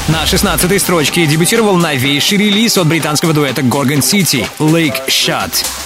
На 0.09 0.24
16-й 0.24 0.80
строчке 0.80 1.26
дебютировал 1.26 1.76
новейший 1.76 2.38
релиз 2.38 2.78
от 2.78 2.86
британского 2.86 3.34
дуэта 3.34 3.61
Gorgon 3.61 4.00
City 4.00 4.46
Lake 4.61 5.07
Shot. 5.09 5.82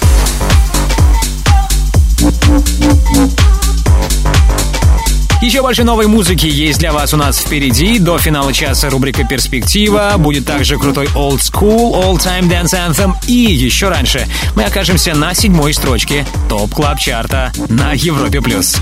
Еще 5.47 5.63
больше 5.63 5.85
новой 5.85 6.09
музыки 6.09 6.47
есть 6.47 6.81
для 6.81 6.93
вас 6.93 7.15
у 7.15 7.17
нас 7.17 7.39
впереди. 7.39 8.01
До 8.01 8.19
финала 8.19 8.53
часа 8.53 8.91
рубрика 8.91 9.23
«Перспектива». 9.23 10.15
Будет 10.19 10.45
также 10.45 10.77
крутой 10.77 11.07
Old 11.15 11.39
School, 11.39 11.93
All 11.93 12.17
Time 12.17 12.51
Dance 12.51 12.73
Anthem. 12.73 13.13
И 13.29 13.33
еще 13.33 13.89
раньше 13.89 14.27
мы 14.57 14.65
окажемся 14.65 15.15
на 15.15 15.35
седьмой 15.35 15.73
строчке 15.73 16.27
Top 16.49 16.75
Club 16.75 16.99
Chart 16.99 17.44
а 17.44 17.53
на 17.69 17.93
Европе+. 17.93 18.41
плюс. 18.41 18.77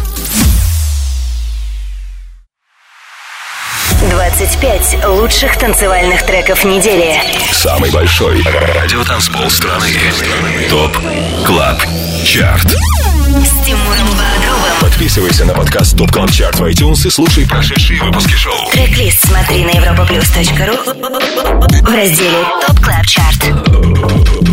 25 4.09 5.05
лучших 5.07 5.59
танцевальных 5.59 6.25
треков 6.25 6.65
недели. 6.65 7.21
Самый 7.53 7.91
большой 7.91 8.43
радиотанцпол 8.43 9.51
страны. 9.51 9.91
Top 10.71 10.97
Club 11.45 11.83
Chart. 12.25 12.75
С 13.35 13.67
Тимуром 13.67 14.07
Бодровым. 14.11 14.79
Подписывайся 14.81 15.45
на 15.45 15.55
подкаст 15.55 15.99
Top 15.99 16.13
Club 16.13 16.31
Chart 16.31 16.61
в 16.61 16.65
iTunes 16.67 17.05
и 17.05 17.11
слушай 17.11 17.45
прошедшие 17.45 18.01
выпуски 18.01 18.35
шоу. 18.35 18.55
Трек-лист 18.71 19.27
смотри 19.27 19.65
на 19.65 19.71
europaplus.ru 19.71 21.83
в 21.83 21.93
разделе 21.93 22.45
ТОП 22.65 22.79
Club 22.79 23.05
Chart. 23.05 23.41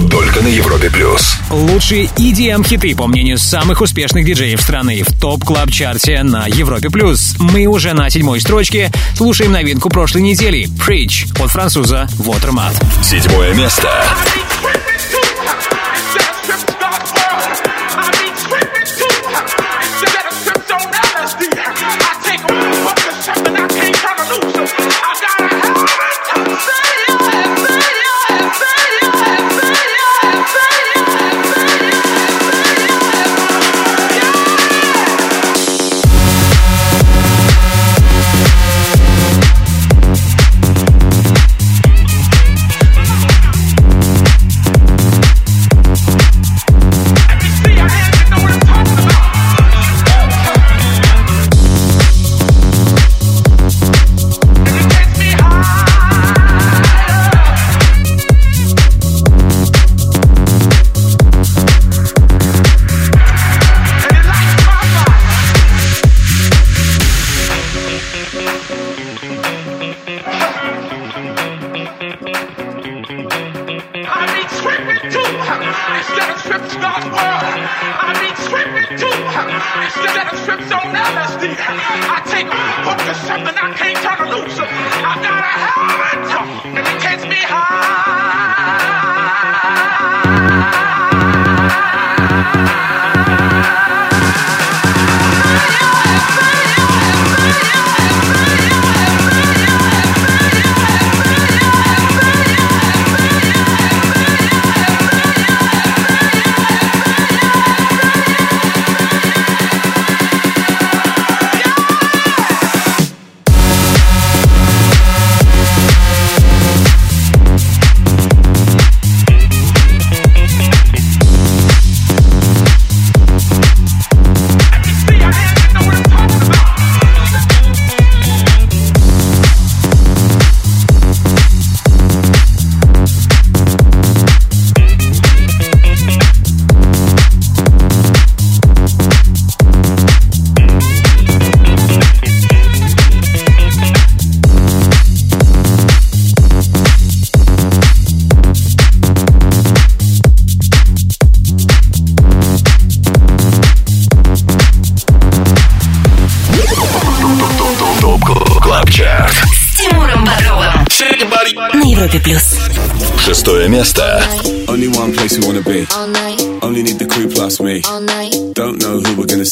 Только 0.10 0.42
на 0.42 0.48
Европе 0.48 0.90
Плюс. 0.90 1.38
Лучшие 1.52 2.06
EDM-хиты, 2.06 2.96
по 2.96 3.06
мнению 3.06 3.38
самых 3.38 3.82
успешных 3.82 4.26
диджеев 4.26 4.60
страны, 4.60 5.04
в 5.04 5.14
Top 5.20 5.44
Club 5.44 5.70
Chart 5.70 6.15
е 6.15 6.24
на 6.24 6.48
Европе+. 6.48 6.90
плюс. 6.90 7.36
Мы 7.38 7.68
уже 7.68 7.94
на 7.94 8.10
седьмой 8.10 8.42
строчке. 8.42 8.92
Слушаем 9.16 9.52
новинку 9.52 9.90
прошлой 9.90 10.24
недели. 10.24 10.68
Preach 10.68 11.32
от 11.40 11.52
француза 11.52 12.10
Watermat. 12.18 12.74
Седьмое 13.04 13.54
место. 13.54 13.92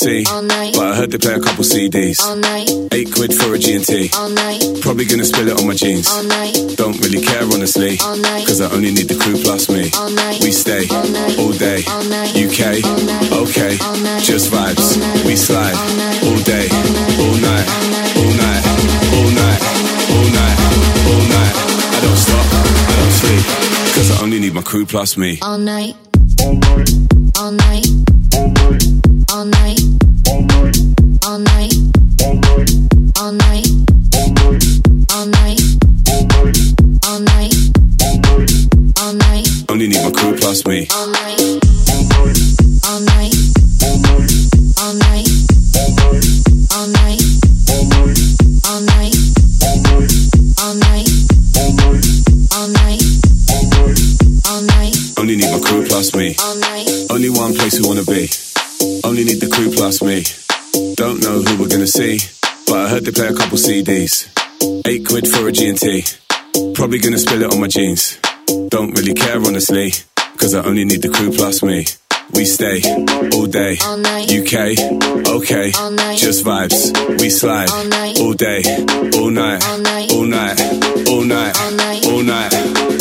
Who 0.10 0.26
we're 0.26 0.48
gonna 0.48 0.65
see. 0.65 0.72
But 0.73 0.88
I 0.91 0.95
heard 0.95 1.11
they 1.11 1.18
play 1.18 1.34
a 1.34 1.40
couple 1.40 1.64
CDs. 1.64 2.19
Eight 2.94 3.11
quid 3.14 3.34
for 3.34 3.53
a 3.53 3.60
G&T. 3.60 4.10
Probably 4.81 5.06
gonna 5.06 5.26
spill 5.26 5.48
it 5.48 5.60
on 5.60 5.68
my 5.68 5.73
jeans. 5.73 6.07
Don't 6.76 6.98
really 6.99 7.22
care 7.22 7.44
honestly. 7.44 7.98
Cause 7.98 8.61
I 8.61 8.72
only 8.72 8.91
need 8.91 9.07
the 9.07 9.18
crew 9.19 9.38
plus 9.38 9.69
me. 9.69 9.91
We 10.41 10.52
stay 10.52 10.88
all 11.40 11.53
day. 11.53 11.84
UK, 12.36 12.81
okay. 13.44 13.77
Just 14.23 14.52
vibes. 14.52 14.98
We 15.26 15.36
slide 15.36 15.76
all 16.23 16.40
day, 16.44 16.68
all 17.22 17.38
night, 17.40 17.68
all 18.18 18.34
night, 18.40 18.64
all 19.15 19.30
night, 19.30 19.61
all 20.14 20.30
night, 20.34 20.57
all 21.10 21.23
night. 21.30 21.53
I 21.95 21.99
don't 22.02 22.18
stop, 22.18 22.45
I 22.90 22.95
don't 22.99 23.15
sleep. 23.22 23.44
Cause 23.95 24.19
I 24.19 24.23
only 24.23 24.40
need 24.40 24.53
my 24.53 24.61
crew 24.61 24.86
plus 24.86 25.18
me. 25.18 25.40
All 25.41 25.57
night. 25.57 25.95
All 26.41 26.53
night. 26.53 26.90
All 27.38 27.52
night. 27.52 27.86
All 28.36 28.48
night. 28.48 28.48
All 28.48 28.48
night. 28.48 28.84
All 29.31 29.45
night. 29.45 29.99
Play 63.20 63.28
a 63.28 63.34
couple 63.34 63.58
CDs. 63.58 64.32
Eight 64.88 65.06
quid 65.06 65.28
for 65.28 65.50
a 65.50 65.52
G&T. 65.52 66.06
Probably 66.74 67.00
gonna 67.00 67.18
spill 67.18 67.41
it 67.41 67.54
on 67.54 67.60
my 67.60 67.68
jeans. 67.68 68.18
Don't 68.70 68.98
really 68.98 69.14
care 69.14 69.36
honestly. 69.36 69.91
Cause 70.38 70.54
I 70.56 70.64
only 70.64 70.86
need 70.86 71.02
the 71.02 71.10
crew 71.10 71.30
plus 71.30 71.62
me. 71.62 71.86
We 72.34 72.46
stay 72.46 72.80
all 73.36 73.48
day. 73.48 73.74
UK, 73.76 74.56
okay. 75.36 75.72
Just 76.16 76.46
vibes. 76.46 77.20
We 77.20 77.30
slide 77.30 77.70
all 78.22 78.34
day, 78.34 78.62
all 79.20 79.30
night, 79.30 79.66
all 79.68 80.24
night, 80.24 80.62
all 81.10 81.26
night, 81.26 81.58
all 82.08 82.24
night, 82.24 82.54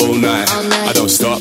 all 0.03 0.15
night. 0.15 0.49
I 0.51 0.93
don't 0.95 1.11
stop, 1.11 1.40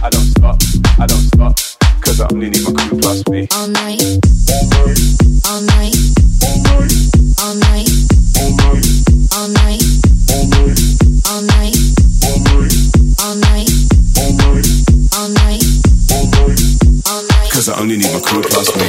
I 0.00 0.10
don't 0.10 0.30
stop, 0.30 0.56
I 1.00 1.06
don't 1.06 1.26
stop. 1.34 1.58
Cause 2.00 2.20
I 2.20 2.28
only 2.32 2.50
need 2.50 2.62
my 2.62 2.72
crew 2.72 2.98
plus 3.00 3.26
me. 3.28 3.48
All 3.56 3.66
night. 3.66 4.00
All 4.52 4.64
night. 4.70 5.08
All 5.48 5.60
night. 5.62 5.98
All 7.40 7.54
night. 7.54 7.90
All 9.34 9.48
night. 9.48 9.82
All 11.26 11.42
night. 11.42 11.82
All 15.16 15.28
night. 15.28 15.64
All 17.10 17.22
night. 17.22 17.50
Cause 17.50 17.68
I 17.68 17.80
only 17.80 17.96
need 17.96 18.12
my 18.12 18.20
crew 18.20 18.42
plus 18.42 18.70
me. 18.76 18.86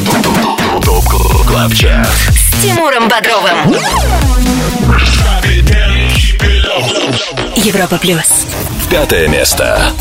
ТОП 0.83 1.05
КЛАБ 1.47 1.73
ЧАРТ 1.73 2.07
С 2.07 2.61
Тимуром 2.61 3.07
Бодровым. 3.09 3.73
Европа 7.55 7.97
плюс. 7.97 8.45
Пятое 8.91 9.27
место. 9.27 9.91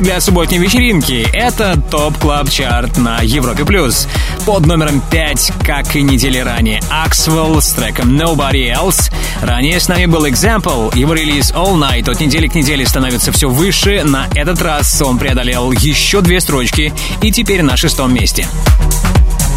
Для 0.00 0.20
субботней 0.20 0.58
вечеринки. 0.58 1.26
Это 1.32 1.80
Top 1.90 2.16
Club 2.18 2.50
Chart 2.50 2.96
на 2.98 3.20
Европе 3.20 3.64
Плюс. 3.64 4.08
Под 4.46 4.66
номером 4.66 5.02
5, 5.10 5.52
как 5.64 5.94
и 5.96 6.02
недели 6.02 6.38
ранее, 6.38 6.80
Axwell 6.90 7.60
с 7.60 7.72
треком 7.72 8.16
Nobody 8.16 8.74
Else. 8.74 9.12
Ранее 9.42 9.78
с 9.78 9.88
нами 9.88 10.06
был 10.06 10.26
Example. 10.26 10.96
Его 10.96 11.14
релиз 11.14 11.52
All 11.52 11.74
Night 11.74 12.10
от 12.10 12.20
недели 12.20 12.46
к 12.46 12.54
неделе 12.54 12.86
становится 12.86 13.32
все 13.32 13.48
выше. 13.48 14.02
На 14.04 14.26
этот 14.34 14.60
раз 14.62 15.00
он 15.02 15.18
преодолел 15.18 15.72
еще 15.72 16.20
две 16.20 16.40
строчки 16.40 16.92
и 17.22 17.30
теперь 17.30 17.62
на 17.62 17.76
шестом 17.76 18.14
месте. 18.14 18.46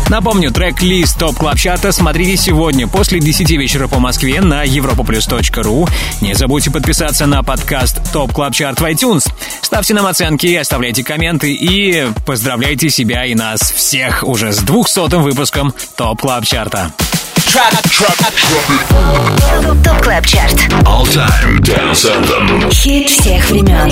Напомню, 0.10 0.52
трек-лист 0.52 1.18
Top 1.18 1.38
Club 1.38 1.58
Chart 1.58 1.86
а 1.86 1.92
смотрите 1.92 2.38
сегодня 2.38 2.88
после 2.88 3.20
10 3.20 3.50
вечера 3.52 3.88
по 3.88 4.00
Москве 4.00 4.42
на 4.42 4.66
europaplus.ru. 4.66 5.90
Не 6.22 6.36
забудьте 6.36 6.72
подписаться 6.72 7.26
на 7.26 7.42
подкаст 7.42 8.12
Top 8.12 8.32
Club 8.32 8.54
Chart 8.54 8.82
в 8.82 8.84
iTunes. 8.84 9.32
Ставьте 9.74 9.96
нам 9.96 10.06
оценки, 10.06 10.54
оставляйте 10.54 11.04
комменты 11.04 11.52
и 11.52 12.06
поздравляйте 12.28 12.92
себя 12.92 13.26
и 13.26 13.34
нас 13.34 13.60
всех 13.60 14.24
уже 14.24 14.54
с 14.54 14.60
200 14.60 15.16
выпуском 15.16 15.74
Top 15.96 16.22
Club 16.22 16.46
Chart 16.46 16.80
а. 16.80 16.94
Top 19.84 20.04
Club 20.04 20.28
Chart. 20.28 20.54
All 20.84 21.08
Time 21.08 21.60
Dance 21.60 22.06
Anthem. 22.06 22.72
Хит 22.72 23.10
всех 23.10 23.50
времен. 23.50 23.92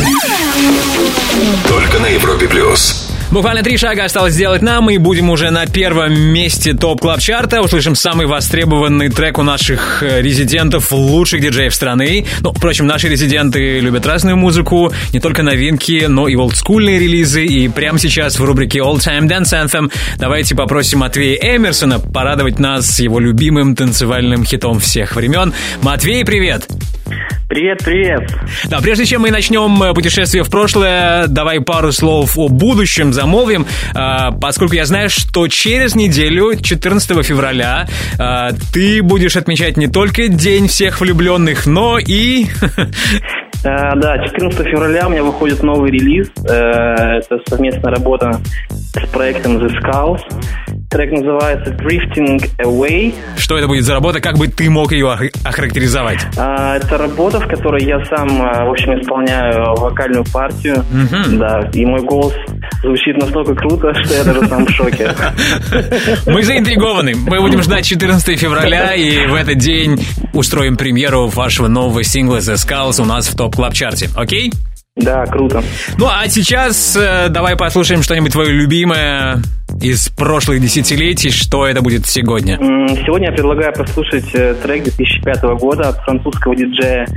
Только 1.68 1.98
на 1.98 2.06
Европе 2.06 2.48
плюс. 2.48 3.11
Буквально 3.32 3.64
три 3.64 3.78
шага 3.78 4.04
осталось 4.04 4.34
сделать 4.34 4.62
нам, 4.62 4.90
и 4.90 4.98
будем 4.98 5.30
уже 5.30 5.52
на 5.52 5.66
первом 5.66 6.20
месте 6.20 6.74
Top 6.74 7.00
Club 7.00 7.22
Chart 7.22 7.55
а 7.55 7.62
Услышим 7.62 7.96
самый 7.96 8.26
востребованный 8.26 9.08
трек 9.08 9.40
у 9.40 9.44
наших 9.44 10.04
э, 10.04 10.22
резидентов, 10.22 10.92
лучших 10.92 11.40
диджеев 11.40 11.74
страны. 11.74 12.26
Ну, 12.42 12.52
впрочем, 12.52 12.88
наши 12.88 13.08
резиденты 13.08 13.80
любят 13.80 14.06
разную 14.06 14.36
музыку, 14.36 14.92
не 15.14 15.22
только 15.22 15.44
новинки, 15.44 16.08
но 16.10 16.28
и 16.28 16.36
олдскульные 16.36 17.00
релизы. 17.00 17.46
И 17.46 17.70
прямо 17.70 18.00
сейчас 18.00 18.38
в 18.38 18.44
рубрике 18.44 18.80
All 18.80 18.98
Time 18.98 19.30
Dance 19.30 19.54
Anthem 19.54 19.92
давайте 20.18 20.54
попросим 20.54 21.00
Матвея 21.00 21.38
Эмерсона 21.56 22.00
порадовать 22.00 22.60
нас 22.60 23.00
его 23.00 23.22
любимым 23.22 23.78
танцевальным 23.78 24.44
хитом 24.44 24.82
всех 24.82 25.16
времен. 25.16 25.54
Матвей, 25.82 26.26
привет! 26.26 26.68
Привет, 26.68 27.01
привет. 27.84 28.32
Да, 28.70 28.80
прежде 28.82 29.06
чем 29.06 29.22
мы 29.22 29.32
начнем 29.32 29.82
э, 29.84 29.94
путешествие 29.94 30.44
в 30.44 30.50
прошлое, 30.50 31.28
давай 31.28 31.60
пару 31.62 31.92
слов 31.92 32.38
о 32.38 32.48
будущем 32.48 33.14
замолвим, 33.14 33.66
а, 33.94 34.32
поскольку 34.32 34.76
я 34.76 34.86
знаю, 34.86 35.10
что 35.10 35.48
через 35.48 35.96
неделю, 35.96 36.56
14 36.56 37.24
февраля, 37.26 37.88
а, 38.18 38.52
ты 38.74 39.04
будешь 39.04 39.36
отмечать 39.36 39.78
не 39.78 39.88
только 39.88 40.28
День 40.28 40.68
всех 40.68 41.02
влюбленных, 41.02 41.66
но 41.66 41.98
и... 42.00 42.46
Э, 43.64 43.94
да, 43.96 44.18
14 44.18 44.58
февраля 44.66 45.06
у 45.06 45.12
меня 45.12 45.24
выходит 45.24 45.62
новый 45.62 45.92
релиз. 45.92 46.32
Э, 46.50 47.20
это 47.20 47.38
совместная 47.48 47.94
работа 47.94 48.32
с 48.70 49.08
проектом 49.10 49.58
The 49.58 49.70
Skulls. 49.80 50.22
Трек 50.92 51.10
называется 51.14 51.72
Drifting 51.72 52.44
Away. 52.58 53.14
Что 53.38 53.58
это 53.58 53.68
будет 53.68 53.86
за 53.86 53.94
работа? 53.94 54.20
Как 54.20 54.38
бы 54.38 54.50
ты 54.50 54.70
мог 54.70 54.92
ее 54.92 55.06
ох- 55.06 55.22
охарактеризовать? 55.46 56.20
А, 56.38 56.76
Это 56.76 56.98
работа, 56.98 57.40
в 57.40 57.48
которой 57.48 57.82
я 57.86 58.04
сам, 58.06 58.42
а, 58.42 58.66
в 58.66 58.72
общем, 58.72 59.00
исполняю 59.00 59.74
вокальную 59.78 60.26
партию. 60.34 60.84
Да, 61.38 61.70
и 61.74 61.86
мой 61.86 62.02
голос 62.02 62.34
звучит 62.84 63.18
настолько 63.18 63.56
круто, 63.56 63.94
что 64.04 64.14
я 64.16 64.24
даже 64.26 64.46
сам 64.50 64.66
в 64.66 64.70
шоке. 64.72 65.14
Мы 66.26 66.44
заинтригованы. 66.44 67.14
Мы 67.16 67.40
будем 67.40 67.62
ждать 67.64 67.86
14 67.86 68.38
февраля, 68.38 68.94
и 68.94 69.28
в 69.28 69.34
этот 69.36 69.60
день 69.60 69.98
устроим 70.34 70.76
премьеру 70.76 71.28
вашего 71.28 71.70
нового 71.70 72.04
сингла 72.04 72.38
The 72.40 72.56
Skulls 72.56 73.02
у 73.02 73.06
нас 73.06 73.28
в 73.30 73.38
топ 73.38 73.56
клаб 73.56 73.74
чарте 73.74 74.10
Окей? 74.16 74.52
Да, 74.98 75.26
круто. 75.26 75.64
Ну, 75.98 76.08
а 76.08 76.28
сейчас 76.28 76.98
э, 76.98 77.28
давай 77.30 77.56
послушаем 77.56 78.04
что-нибудь 78.04 78.34
твое 78.34 78.52
любимое 78.52 79.38
из 79.82 80.10
прошлых 80.10 80.62
десятилетий. 80.62 81.32
Что 81.32 81.66
это 81.66 81.82
будет 81.82 82.08
сегодня? 82.08 82.58
Сегодня 83.06 83.30
я 83.30 83.34
предлагаю 83.34 83.74
послушать 83.74 84.26
э, 84.34 84.56
трек 84.62 84.84
2005 84.84 85.44
года 85.60 85.90
от 85.90 85.98
французского 86.04 86.56
диджея 86.56 87.08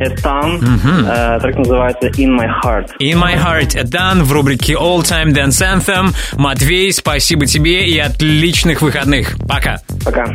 Этан. 0.00 0.56
Мгм. 0.56 1.06
Э, 1.06 1.38
Трек 1.40 1.56
называется 1.58 2.08
In 2.08 2.36
My 2.38 2.48
Heart. 2.62 2.90
In 3.00 3.14
My 3.20 3.36
Heart 3.36 3.84
Дан 3.84 4.22
в 4.24 4.32
рубрике 4.32 4.74
All 4.74 5.02
Time 5.02 5.32
Dance 5.32 5.62
Anthem. 5.62 6.14
Матвей, 6.34 6.92
спасибо 6.92 7.46
тебе 7.46 7.86
и 7.86 7.98
отличных 7.98 8.82
выходных. 8.82 9.36
Пока. 9.48 9.78
Пока. 10.04 10.26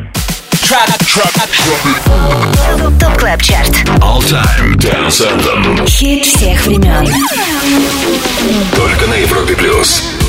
Top 2.99 3.17
Club 3.19 3.41
Chart. 3.41 3.69
All 3.99 4.21
Time 4.21 4.75
Dance 4.75 5.21
Anthem. 5.21 5.87
Хит 5.87 6.25
всех 6.25 6.65
времен. 6.65 7.05
Только 8.75 9.07
на 9.07 9.15
Европе 9.15 9.55
плюс. 9.55 10.22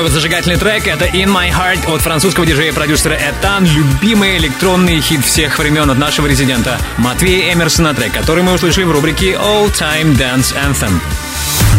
Вот 0.00 0.12
зажигательный 0.12 0.56
трек. 0.56 0.86
Это 0.86 1.04
In 1.04 1.26
My 1.26 1.50
Heart 1.50 1.92
от 1.92 2.00
французского 2.00 2.46
диджея-продюсера 2.46 3.16
Этан. 3.16 3.66
Любимый 3.66 4.38
электронный 4.38 4.98
хит 5.00 5.22
всех 5.22 5.58
времен 5.58 5.90
от 5.90 5.98
нашего 5.98 6.26
резидента 6.26 6.78
Матвея 6.96 7.52
Эмерсона. 7.52 7.92
Трек, 7.92 8.12
который 8.14 8.42
мы 8.42 8.54
услышали 8.54 8.84
в 8.84 8.92
рубрике 8.92 9.32
All 9.32 9.70
Time 9.70 10.16
Dance 10.16 10.54
Anthem. 10.54 11.00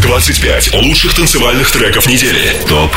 25 0.02 0.74
лучших 0.74 1.14
танцевальных 1.14 1.70
треков 1.72 2.06
недели. 2.06 2.56
ТОП 2.68 2.96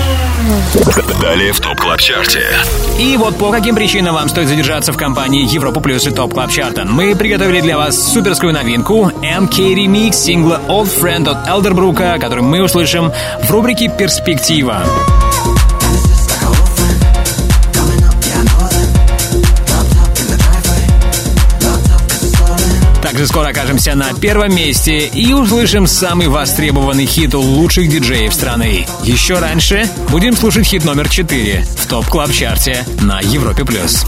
Далее 1.21 1.53
в 1.53 1.59
Top 1.59 1.79
Club 1.79 1.99
Chart 1.99 2.32
е. 2.32 2.45
И 2.99 3.15
вот 3.17 3.37
по 3.37 3.51
каким 3.51 3.75
причинам 3.75 4.15
вам 4.15 4.29
стоит 4.29 4.47
задержаться 4.47 4.91
в 4.91 4.97
компании 4.97 5.47
Европа 5.47 5.79
Плюс 5.79 6.07
и 6.07 6.11
Top 6.11 6.33
Club 6.33 6.51
Chart 6.51 6.75
а. 6.75 6.85
Мы 6.85 7.15
приготовили 7.15 7.61
для 7.61 7.77
вас 7.77 8.11
суперскую 8.11 8.53
новинку 8.53 9.11
MK 9.21 9.75
Remix 9.75 10.13
сингла 10.13 10.59
Old 10.67 10.89
Friend 10.99 11.29
от 11.29 11.47
Элдербрука, 11.47 12.17
который 12.19 12.43
мы 12.43 12.61
услышим 12.61 13.11
в 13.43 13.51
рубрике 13.51 13.89
«Перспектива». 13.89 14.83
Также 23.21 23.33
скоро 23.33 23.49
окажемся 23.49 23.93
на 23.93 24.15
первом 24.15 24.55
месте 24.55 25.05
и 25.05 25.31
услышим 25.31 25.85
самый 25.85 26.27
востребованный 26.27 27.05
хит 27.05 27.35
у 27.35 27.39
лучших 27.39 27.87
диджеев 27.87 28.33
страны. 28.33 28.87
Еще 29.03 29.37
раньше 29.37 29.87
будем 30.09 30.35
слушать 30.35 30.65
хит 30.65 30.85
номер 30.85 31.07
4 31.07 31.63
в 31.77 31.85
топ 31.85 32.07
клаб 32.07 32.31
чарте 32.31 32.83
на 32.99 33.19
Европе+. 33.19 33.63
плюс. 33.63 34.07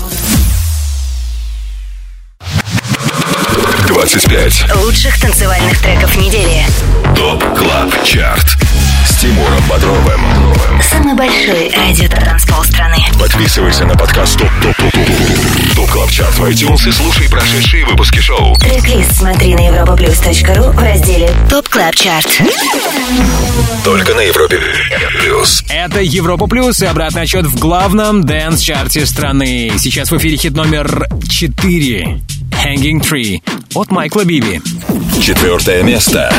25 3.87 4.75
Лучших 4.77 5.21
танцевальных 5.21 5.79
треков 5.79 6.17
недели. 6.17 6.65
ТОП 7.15 7.43
КЛАБ 7.55 8.03
ЧАРТ 8.03 8.57
с 9.05 9.15
Тимуром 9.17 9.61
Бодровым. 9.69 10.21
Самый 10.81 11.13
большой 11.15 11.69
радиотанцпол 11.69 12.63
страны. 12.63 12.97
Подписывайся 13.19 13.85
на 13.85 13.95
подкаст 13.95 14.37
ТОП 14.37 14.49
ТОП 14.61 14.75
ТОП 14.77 14.91
ТОП 14.93 15.75
ТОП 15.75 15.89
КЛАБ 15.91 16.11
ЧАРТ 16.11 16.33
в 16.35 16.43
iTunes 16.45 16.87
и 16.87 16.91
слушай 16.91 17.29
прошедшие 17.29 17.85
выпуски 17.85 18.19
шоу. 18.19 18.55
Трек-лист 18.55 19.15
смотри 19.17 19.55
на 19.55 19.67
europaplus.ru 19.67 20.71
в 20.71 20.79
разделе 20.79 21.29
Top 21.49 21.67
Club 21.69 21.95
Chart. 21.95 22.41
Только 23.83 24.13
на 24.13 24.21
Европе 24.21 24.59
Плюс. 25.19 25.63
Это 25.69 26.01
Европа 26.01 26.47
Плюс 26.47 26.81
и 26.81 26.85
обратный 26.85 27.23
отсчет 27.23 27.45
в 27.45 27.59
главном 27.59 28.21
dance 28.23 28.57
-чарте 28.57 29.05
страны. 29.05 29.73
Сейчас 29.77 30.11
в 30.11 30.17
эфире 30.17 30.37
хит 30.37 30.53
номер 30.53 31.07
4 31.27 32.21
Hanging 32.65 33.01
Tree 33.01 33.41
от 33.75 33.91
Майкла 33.91 34.23
Биби. 34.23 34.61
Четвертое 35.21 35.83
место. 35.83 36.31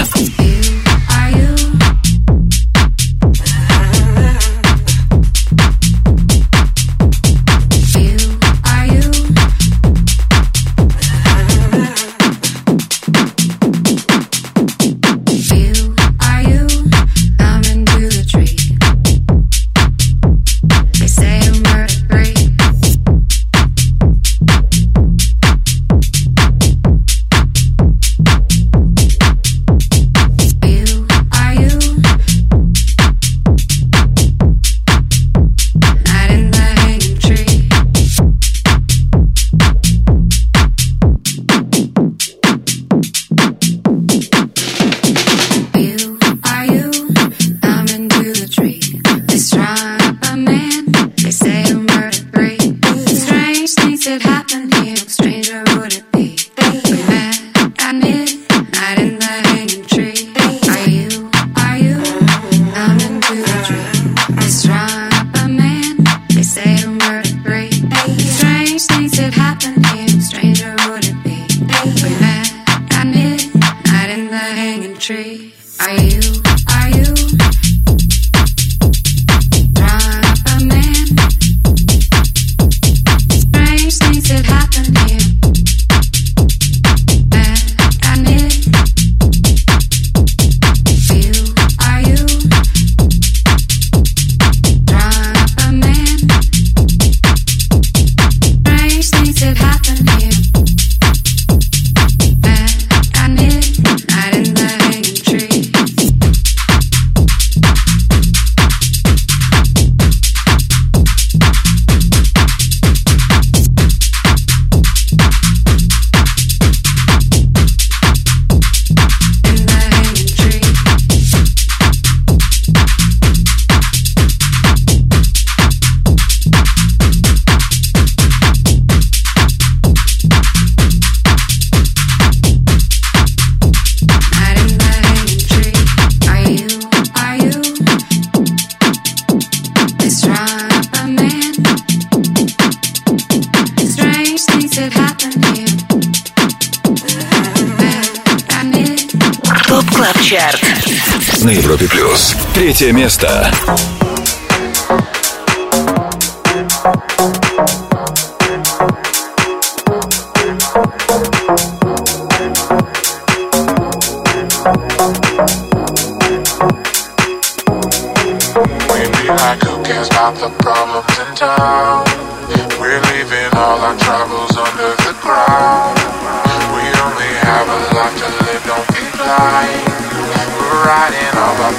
Третье 152.76 152.92
место. 152.92 153.93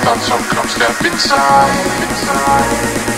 Come, 0.05 0.19
so 0.19 0.37
come, 0.37 0.67
step 0.67 1.01
inside, 1.03 2.03
inside. 2.03 3.14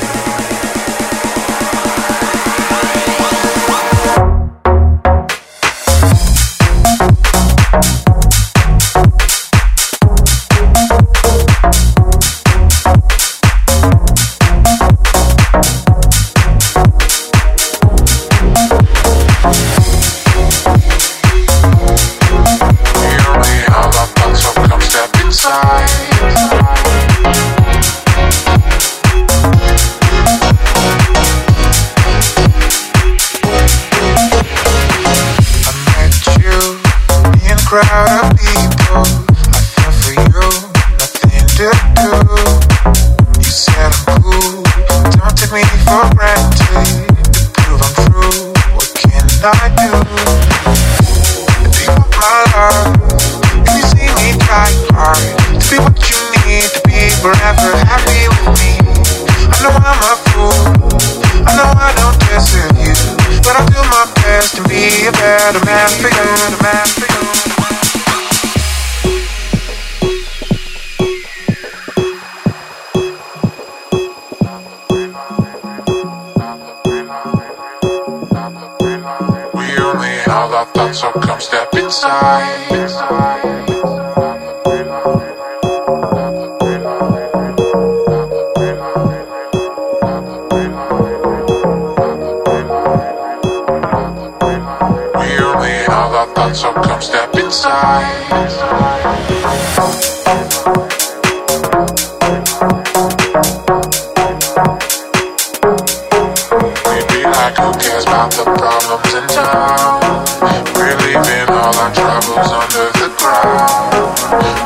our 111.87 111.93
troubles 111.93 112.51
under 112.51 112.91
the 112.99 113.07
ground. 113.15 113.93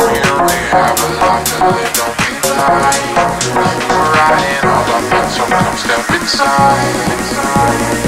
We 0.01 0.17
only 0.31 0.61
have 0.73 0.97
a 0.97 1.09
life 1.21 1.45
to 1.45 1.57
live, 1.69 1.93
don't 1.93 2.17
be 2.17 2.33
blind. 2.41 3.17
We're 3.53 4.09
riding 4.17 4.65
all 4.65 4.89
our 4.89 5.01
men, 5.09 5.29
so 5.29 5.45
come 5.45 5.77
step 5.77 6.09
inside. 6.19 7.11
inside. 7.11 8.00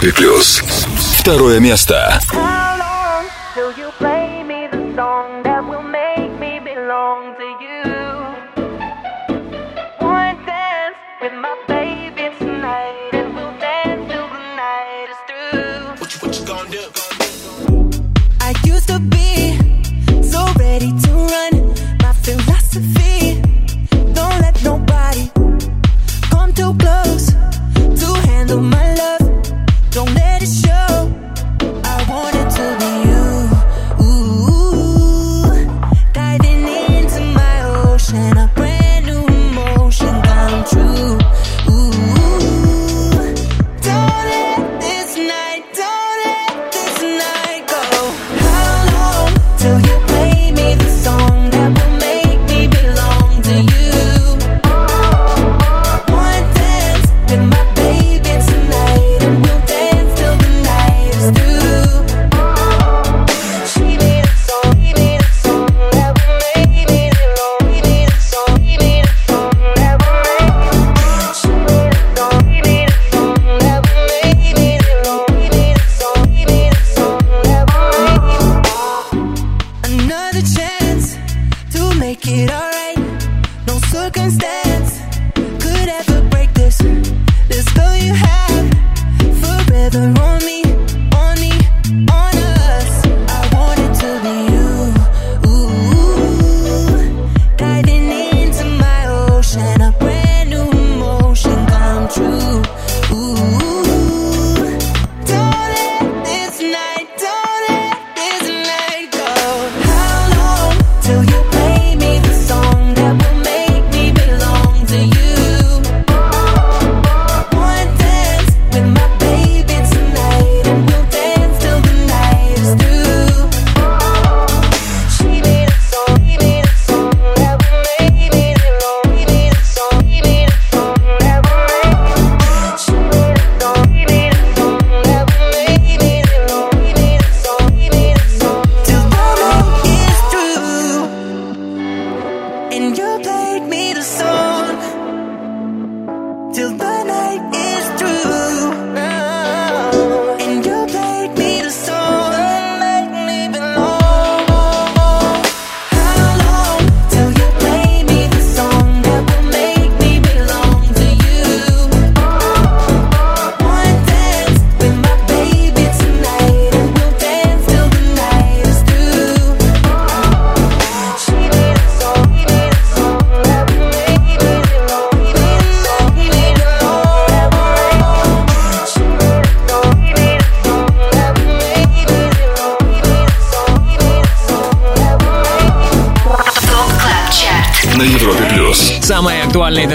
40 0.00 0.14
плюс. 0.14 0.62
Второе 1.18 1.58
место. 1.58 2.20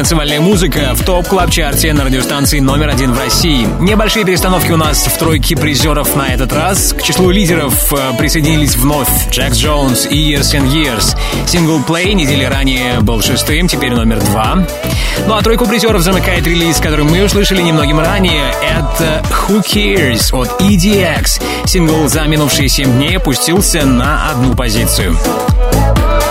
Танцевальная 0.04 0.42
музыка 0.42 0.94
в 0.96 1.06
топ 1.06 1.26
клаб 1.30 1.50
чарте 1.50 1.94
на 1.94 2.04
радиостанции 2.04 2.60
номер 2.60 2.90
один 2.90 3.14
в 3.14 3.18
России. 3.18 3.66
Небольшие 3.80 4.26
перестановки 4.26 4.70
у 4.70 4.76
нас 4.76 5.06
в 5.06 5.18
тройке 5.18 5.56
призеров 5.56 6.14
на 6.18 6.28
этот 6.28 6.52
раз. 6.52 6.92
К 6.92 7.02
числу 7.02 7.30
лидеров 7.30 7.94
э, 7.94 8.12
присоединились 8.18 8.76
вновь 8.76 9.08
Джекс 9.32 9.56
Джонс 9.56 10.06
и 10.06 10.34
Years 10.34 10.60
and 10.60 10.70
Years. 10.74 11.18
Сингл 11.48 11.80
Play 11.80 12.12
недели 12.12 12.44
ранее 12.44 13.00
был 13.00 13.22
шестым, 13.22 13.70
теперь 13.70 13.94
номер 13.94 14.20
два. 14.20 14.68
Ну 15.26 15.36
а 15.36 15.42
тройку 15.42 15.66
призеров 15.68 16.02
замыкает 16.02 16.46
релиз, 16.46 16.82
который 16.82 17.06
мы 17.06 17.24
услышали 17.24 17.62
немногим 17.62 18.02
ранее. 18.02 18.54
Это 18.62 19.24
Who 19.48 19.64
Cares 19.64 20.38
от 20.38 20.60
EDX. 20.60 21.42
Сингл 21.66 22.10
за 22.10 22.24
минувшие 22.24 22.68
семь 22.68 22.92
дней 22.98 23.16
опустился 23.16 23.86
на 23.86 24.32
одну 24.32 24.54
позицию. 24.54 25.16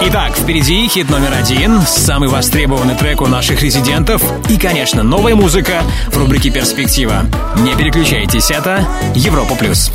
Итак, 0.05 0.37
впереди 0.37 0.89
хит 0.89 1.09
номер 1.11 1.33
один, 1.33 1.81
самый 1.83 2.29
востребованный 2.29 2.97
трек 2.97 3.21
у 3.21 3.27
наших 3.27 3.63
резидентов 3.63 4.21
и, 4.49 4.59
конечно, 4.59 5.05
новая 5.05 5.37
музыка 5.37 5.83
в 6.09 6.19
рубрике 6.19 6.51
«Перспектива». 6.51 7.25
Не 7.59 7.77
переключайтесь, 7.77 8.51
это 8.51 8.85
Европа+. 9.15 9.55
плюс. 9.55 9.93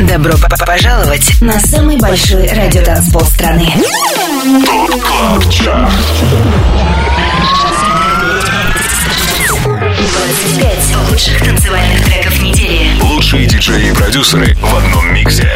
Добро 0.00 0.32
пожаловать 0.66 1.40
на 1.40 1.60
самый 1.60 1.96
большой 1.98 2.48
радиотанцпол 2.48 3.22
страны. 3.22 3.72
25 9.98 10.96
лучших 11.10 11.44
танцевальных 11.44 12.04
треков 12.04 12.42
недели. 12.42 13.07
Лучшие 13.30 13.46
диджеи 13.46 13.90
и 13.90 13.92
продюсеры 13.92 14.56
в 14.58 14.74
одном 14.74 15.12
миксе. 15.12 15.52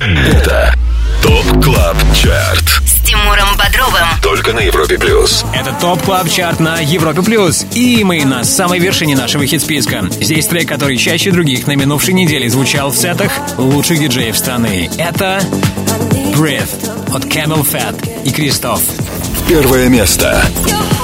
Это 0.00 0.74
TOP 1.22 1.62
CLUB 1.62 1.96
CHART. 2.16 2.82
С 2.84 3.06
Тимуром 3.06 3.56
Бодровым. 3.56 4.08
Только 4.20 4.52
на 4.52 4.58
Европе 4.58 4.98
Плюс. 4.98 5.44
Это 5.54 5.72
TOP 5.80 6.02
Club 6.02 6.28
Chart 6.28 6.58
на 6.58 6.80
Европе 6.80 7.22
Плюс. 7.22 7.64
И 7.74 8.02
мы 8.02 8.24
на 8.24 8.42
самой 8.42 8.80
вершине 8.80 9.14
нашего 9.14 9.46
хит-списка. 9.46 10.08
Здесь 10.20 10.48
трек, 10.48 10.66
который 10.66 10.96
чаще 10.96 11.30
других 11.30 11.68
на 11.68 11.76
минувшей 11.76 12.12
неделе 12.12 12.50
звучал 12.50 12.90
в 12.90 12.96
сетах 12.96 13.30
лучших 13.56 14.00
диджеев 14.00 14.36
страны. 14.36 14.90
Это 14.98 15.44
Breathe 16.34 17.14
от 17.14 17.26
CamelPhat 17.26 18.24
и 18.24 18.32
Кристоф. 18.32 18.80
Первое 19.46 19.88
место. 19.88 20.44
Sweet 20.64 21.01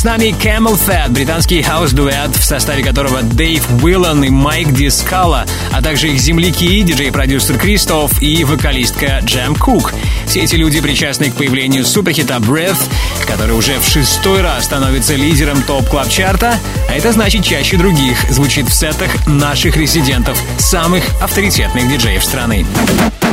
С 0.00 0.04
нами 0.04 0.34
CamelPhat, 0.42 1.10
британский 1.10 1.60
хаус-дуэт, 1.60 2.34
в 2.34 2.42
составе 2.42 2.82
которого 2.82 3.20
Дэйв 3.20 3.82
Уиллан 3.82 4.24
и 4.24 4.30
Майк 4.30 4.72
Дискала, 4.72 5.44
а 5.72 5.82
также 5.82 6.08
их 6.08 6.18
земляки, 6.18 6.80
диджей-продюсер 6.80 7.58
Кристоф 7.58 8.22
и 8.22 8.42
вокалистка 8.44 9.20
Джем 9.22 9.54
Кук. 9.54 9.92
Все 10.26 10.40
эти 10.40 10.56
люди 10.56 10.80
причастны 10.80 11.30
к 11.30 11.34
появлению 11.34 11.84
суперхита 11.84 12.36
Breathe, 12.36 12.78
который 13.26 13.54
уже 13.54 13.78
в 13.78 13.86
шестой 13.86 14.40
раз 14.40 14.64
становится 14.64 15.14
лидером 15.16 15.60
Top 15.64 15.86
Club 15.90 16.08
Chart'а 16.08 16.58
а 16.88 16.94
это 16.94 17.12
значит 17.12 17.44
чаще 17.44 17.76
других 17.76 18.18
звучит 18.30 18.70
в 18.70 18.72
сетах 18.72 19.10
наших 19.26 19.76
резидентов, 19.76 20.38
самых 20.56 21.04
авторитетных 21.20 21.90
диджеев 21.90 22.24
страны. 22.24 22.64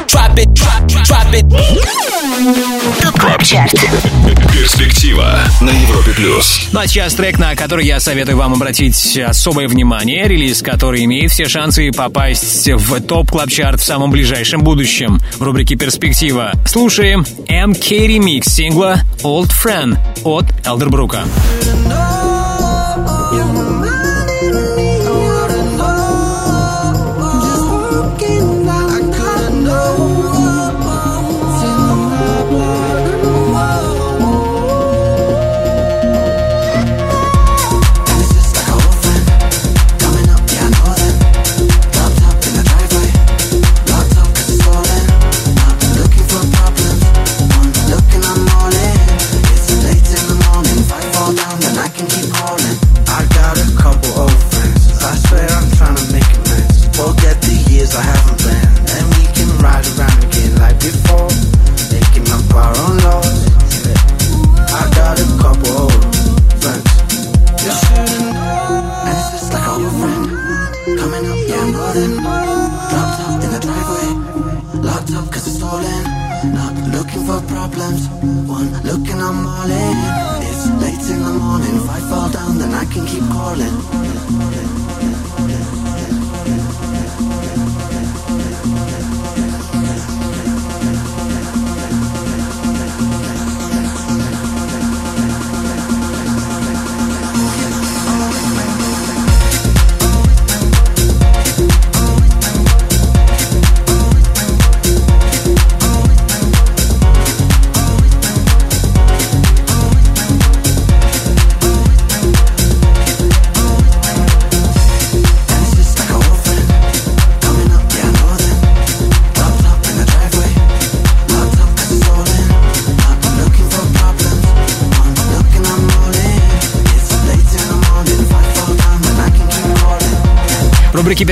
TOP 0.09 0.35
Club 0.59 0.89
Chart. 1.05 2.16
Перспектива 4.51 5.39
на 5.61 5.69
Европе 5.69 6.11
Плюс. 6.11 6.67
Ну 6.71 6.79
а 6.79 6.87
сейчас 6.87 7.13
трек, 7.13 7.37
на 7.39 7.55
который 7.55 7.85
я 7.85 7.99
советую 7.99 8.37
вам 8.37 8.53
обратить 8.53 9.17
особое 9.17 9.67
внимание, 9.67 10.27
релиз 10.27 10.61
который 10.61 11.05
имеет 11.05 11.31
все 11.31 11.47
шансы 11.47 11.91
попасть 11.91 12.67
в 12.67 13.01
топ 13.01 13.31
клаб 13.31 13.49
чарт 13.49 13.79
в 13.79 13.83
самом 13.83 14.11
ближайшем 14.11 14.61
будущем. 14.61 15.19
В 15.37 15.43
рубрике 15.43 15.75
«Перспектива» 15.75 16.53
слушаем 16.65 17.25
MK 17.47 18.07
ремикс 18.07 18.47
сингла 18.47 19.01
«Old 19.23 19.51
Friend» 19.51 19.97
от 20.23 20.45
Элдербрука. 20.65 21.23
You're 21.61 21.86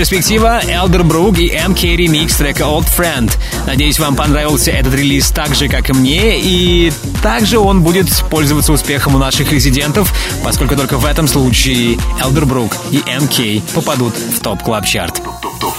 «Перспектива» 0.05 0.61
Elderbrook 0.69 1.39
и 1.39 1.49
MK 1.49 1.95
ремикс 1.95 2.35
трека 2.35 2.65
Old 2.65 2.85
Friend. 2.95 3.35
Надеюсь, 3.65 3.97
вам 3.97 4.15
понравился 4.15 4.69
этот 4.69 4.93
релиз 4.93 5.31
так 5.31 5.55
же, 5.55 5.67
как 5.67 5.89
и 5.89 5.93
мне, 5.93 6.39
и 6.39 6.93
также 7.23 7.57
он 7.57 7.81
будет 7.81 8.07
пользоваться 8.29 8.71
успехом 8.71 9.15
у 9.15 9.17
наших 9.17 9.51
резидентов, 9.51 10.13
поскольку 10.43 10.75
только 10.75 10.99
в 10.99 11.05
этом 11.05 11.27
случае 11.27 11.97
Elderbrook 12.21 12.77
и 12.91 12.97
MK 12.97 13.63
попадут 13.73 14.13
в 14.15 14.41
Top 14.41 14.61
Club 14.61 14.85
Chart 14.85 15.23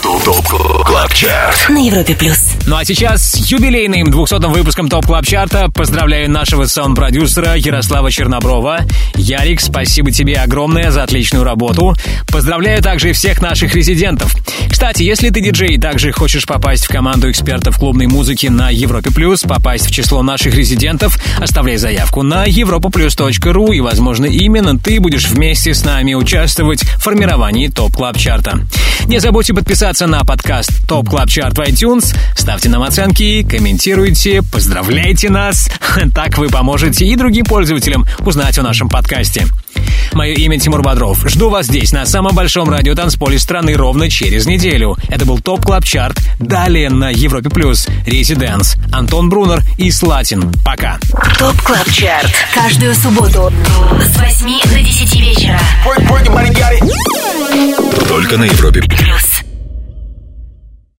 TOP 0.06 0.84
CLUB 0.84 1.12
CHART 1.14 1.68
На 1.68 1.84
Европе 1.84 2.14
плюс. 2.14 2.52
Ну 2.66 2.76
а 2.76 2.84
сейчас 2.84 3.32
с 3.32 3.50
юбилейным 3.50 4.08
200-м 4.08 4.52
выпуском 4.52 4.88
TOP 4.88 5.04
Club 5.04 5.26
Chart'а 5.26 5.68
поздравляю 5.68 6.30
нашего 6.30 6.66
саунд-продюсера 6.66 7.56
Ярослава 7.56 8.10
Черноброва. 8.10 8.80
Ярик, 9.16 9.60
спасибо 9.60 10.12
тебе 10.12 10.36
огромное 10.36 10.92
за 10.92 11.02
отличную 11.02 11.44
работу. 11.44 11.96
Поздравляю 12.28 12.82
также 12.82 13.10
и 13.10 13.12
всех 13.12 13.42
наших 13.42 13.74
резидентов. 13.74 14.32
Кстати, 14.76 15.04
если 15.04 15.30
ты 15.30 15.40
диджей 15.40 15.76
и 15.76 15.78
также 15.78 16.12
хочешь 16.12 16.44
попасть 16.44 16.84
в 16.84 16.88
команду 16.88 17.30
экспертов 17.30 17.78
клубной 17.78 18.08
музыки 18.08 18.48
на 18.48 18.68
Европе 18.68 19.10
Плюс, 19.10 19.40
попасть 19.40 19.86
в 19.86 19.90
число 19.90 20.22
наших 20.22 20.54
резидентов, 20.54 21.18
оставляй 21.40 21.78
заявку 21.78 22.22
на 22.22 22.46
europaplus.ru 22.46 23.74
и, 23.74 23.80
возможно, 23.80 24.26
именно 24.26 24.78
ты 24.78 25.00
будешь 25.00 25.28
вместе 25.28 25.72
с 25.72 25.82
нами 25.82 26.12
участвовать 26.12 26.82
в 26.82 26.98
формировании 26.98 27.68
TOP 27.68 27.96
Club 27.96 28.18
Chart'а. 28.18 28.66
Не 29.06 29.18
забудьте 29.18 29.54
подписаться 29.54 30.06
на 30.06 30.22
подкаст 30.26 30.86
TOP 30.86 31.08
Club 31.08 31.30
Chart 31.30 31.56
в 31.56 31.60
iTunes, 31.62 32.14
ставьте 32.36 32.68
нам 32.68 32.82
оценки, 32.82 33.44
комментируйте, 33.44 34.42
поздравляйте 34.42 35.30
нас. 35.30 35.70
Так 36.14 36.36
вы 36.36 36.48
поможете 36.48 37.06
и 37.06 37.16
другим 37.16 37.46
пользователям 37.46 38.04
узнать 38.26 38.58
о 38.58 38.62
нашем 38.62 38.90
подкасте. 38.90 39.46
Мое 40.16 40.32
имя 40.32 40.58
Тимур 40.58 40.80
Бодров. 40.80 41.28
Жду 41.28 41.50
вас 41.50 41.66
здесь, 41.66 41.92
на 41.92 42.06
самом 42.06 42.34
большом 42.34 42.70
радио 42.70 42.94
танцполе 42.94 43.38
страны, 43.38 43.74
ровно 43.74 44.08
через 44.08 44.46
неделю. 44.46 44.96
Это 45.08 45.26
был 45.26 45.40
TOP 45.40 45.66
Club 45.66 45.84
Chart. 45.84 46.16
Далее 46.38 46.88
на 46.88 47.10
Европе 47.10 47.50
Плюс. 47.50 47.86
Residance. 48.06 48.76
Антон 48.90 49.28
Брунер 49.28 49.62
и 49.76 49.90
Слатин. 49.90 50.50
Пока. 50.64 50.98
TOP 51.38 51.60
Club 51.60 51.90
Chart. 51.90 52.32
Каждую 52.54 52.94
субботу 52.94 53.52
с 54.00 54.18
8 54.18 54.70
до 54.70 54.80
10 54.80 55.20
вечера. 55.20 55.60
Только 58.08 58.38
на 58.38 58.44
Европе 58.44 58.80
Плюс. 58.80 59.25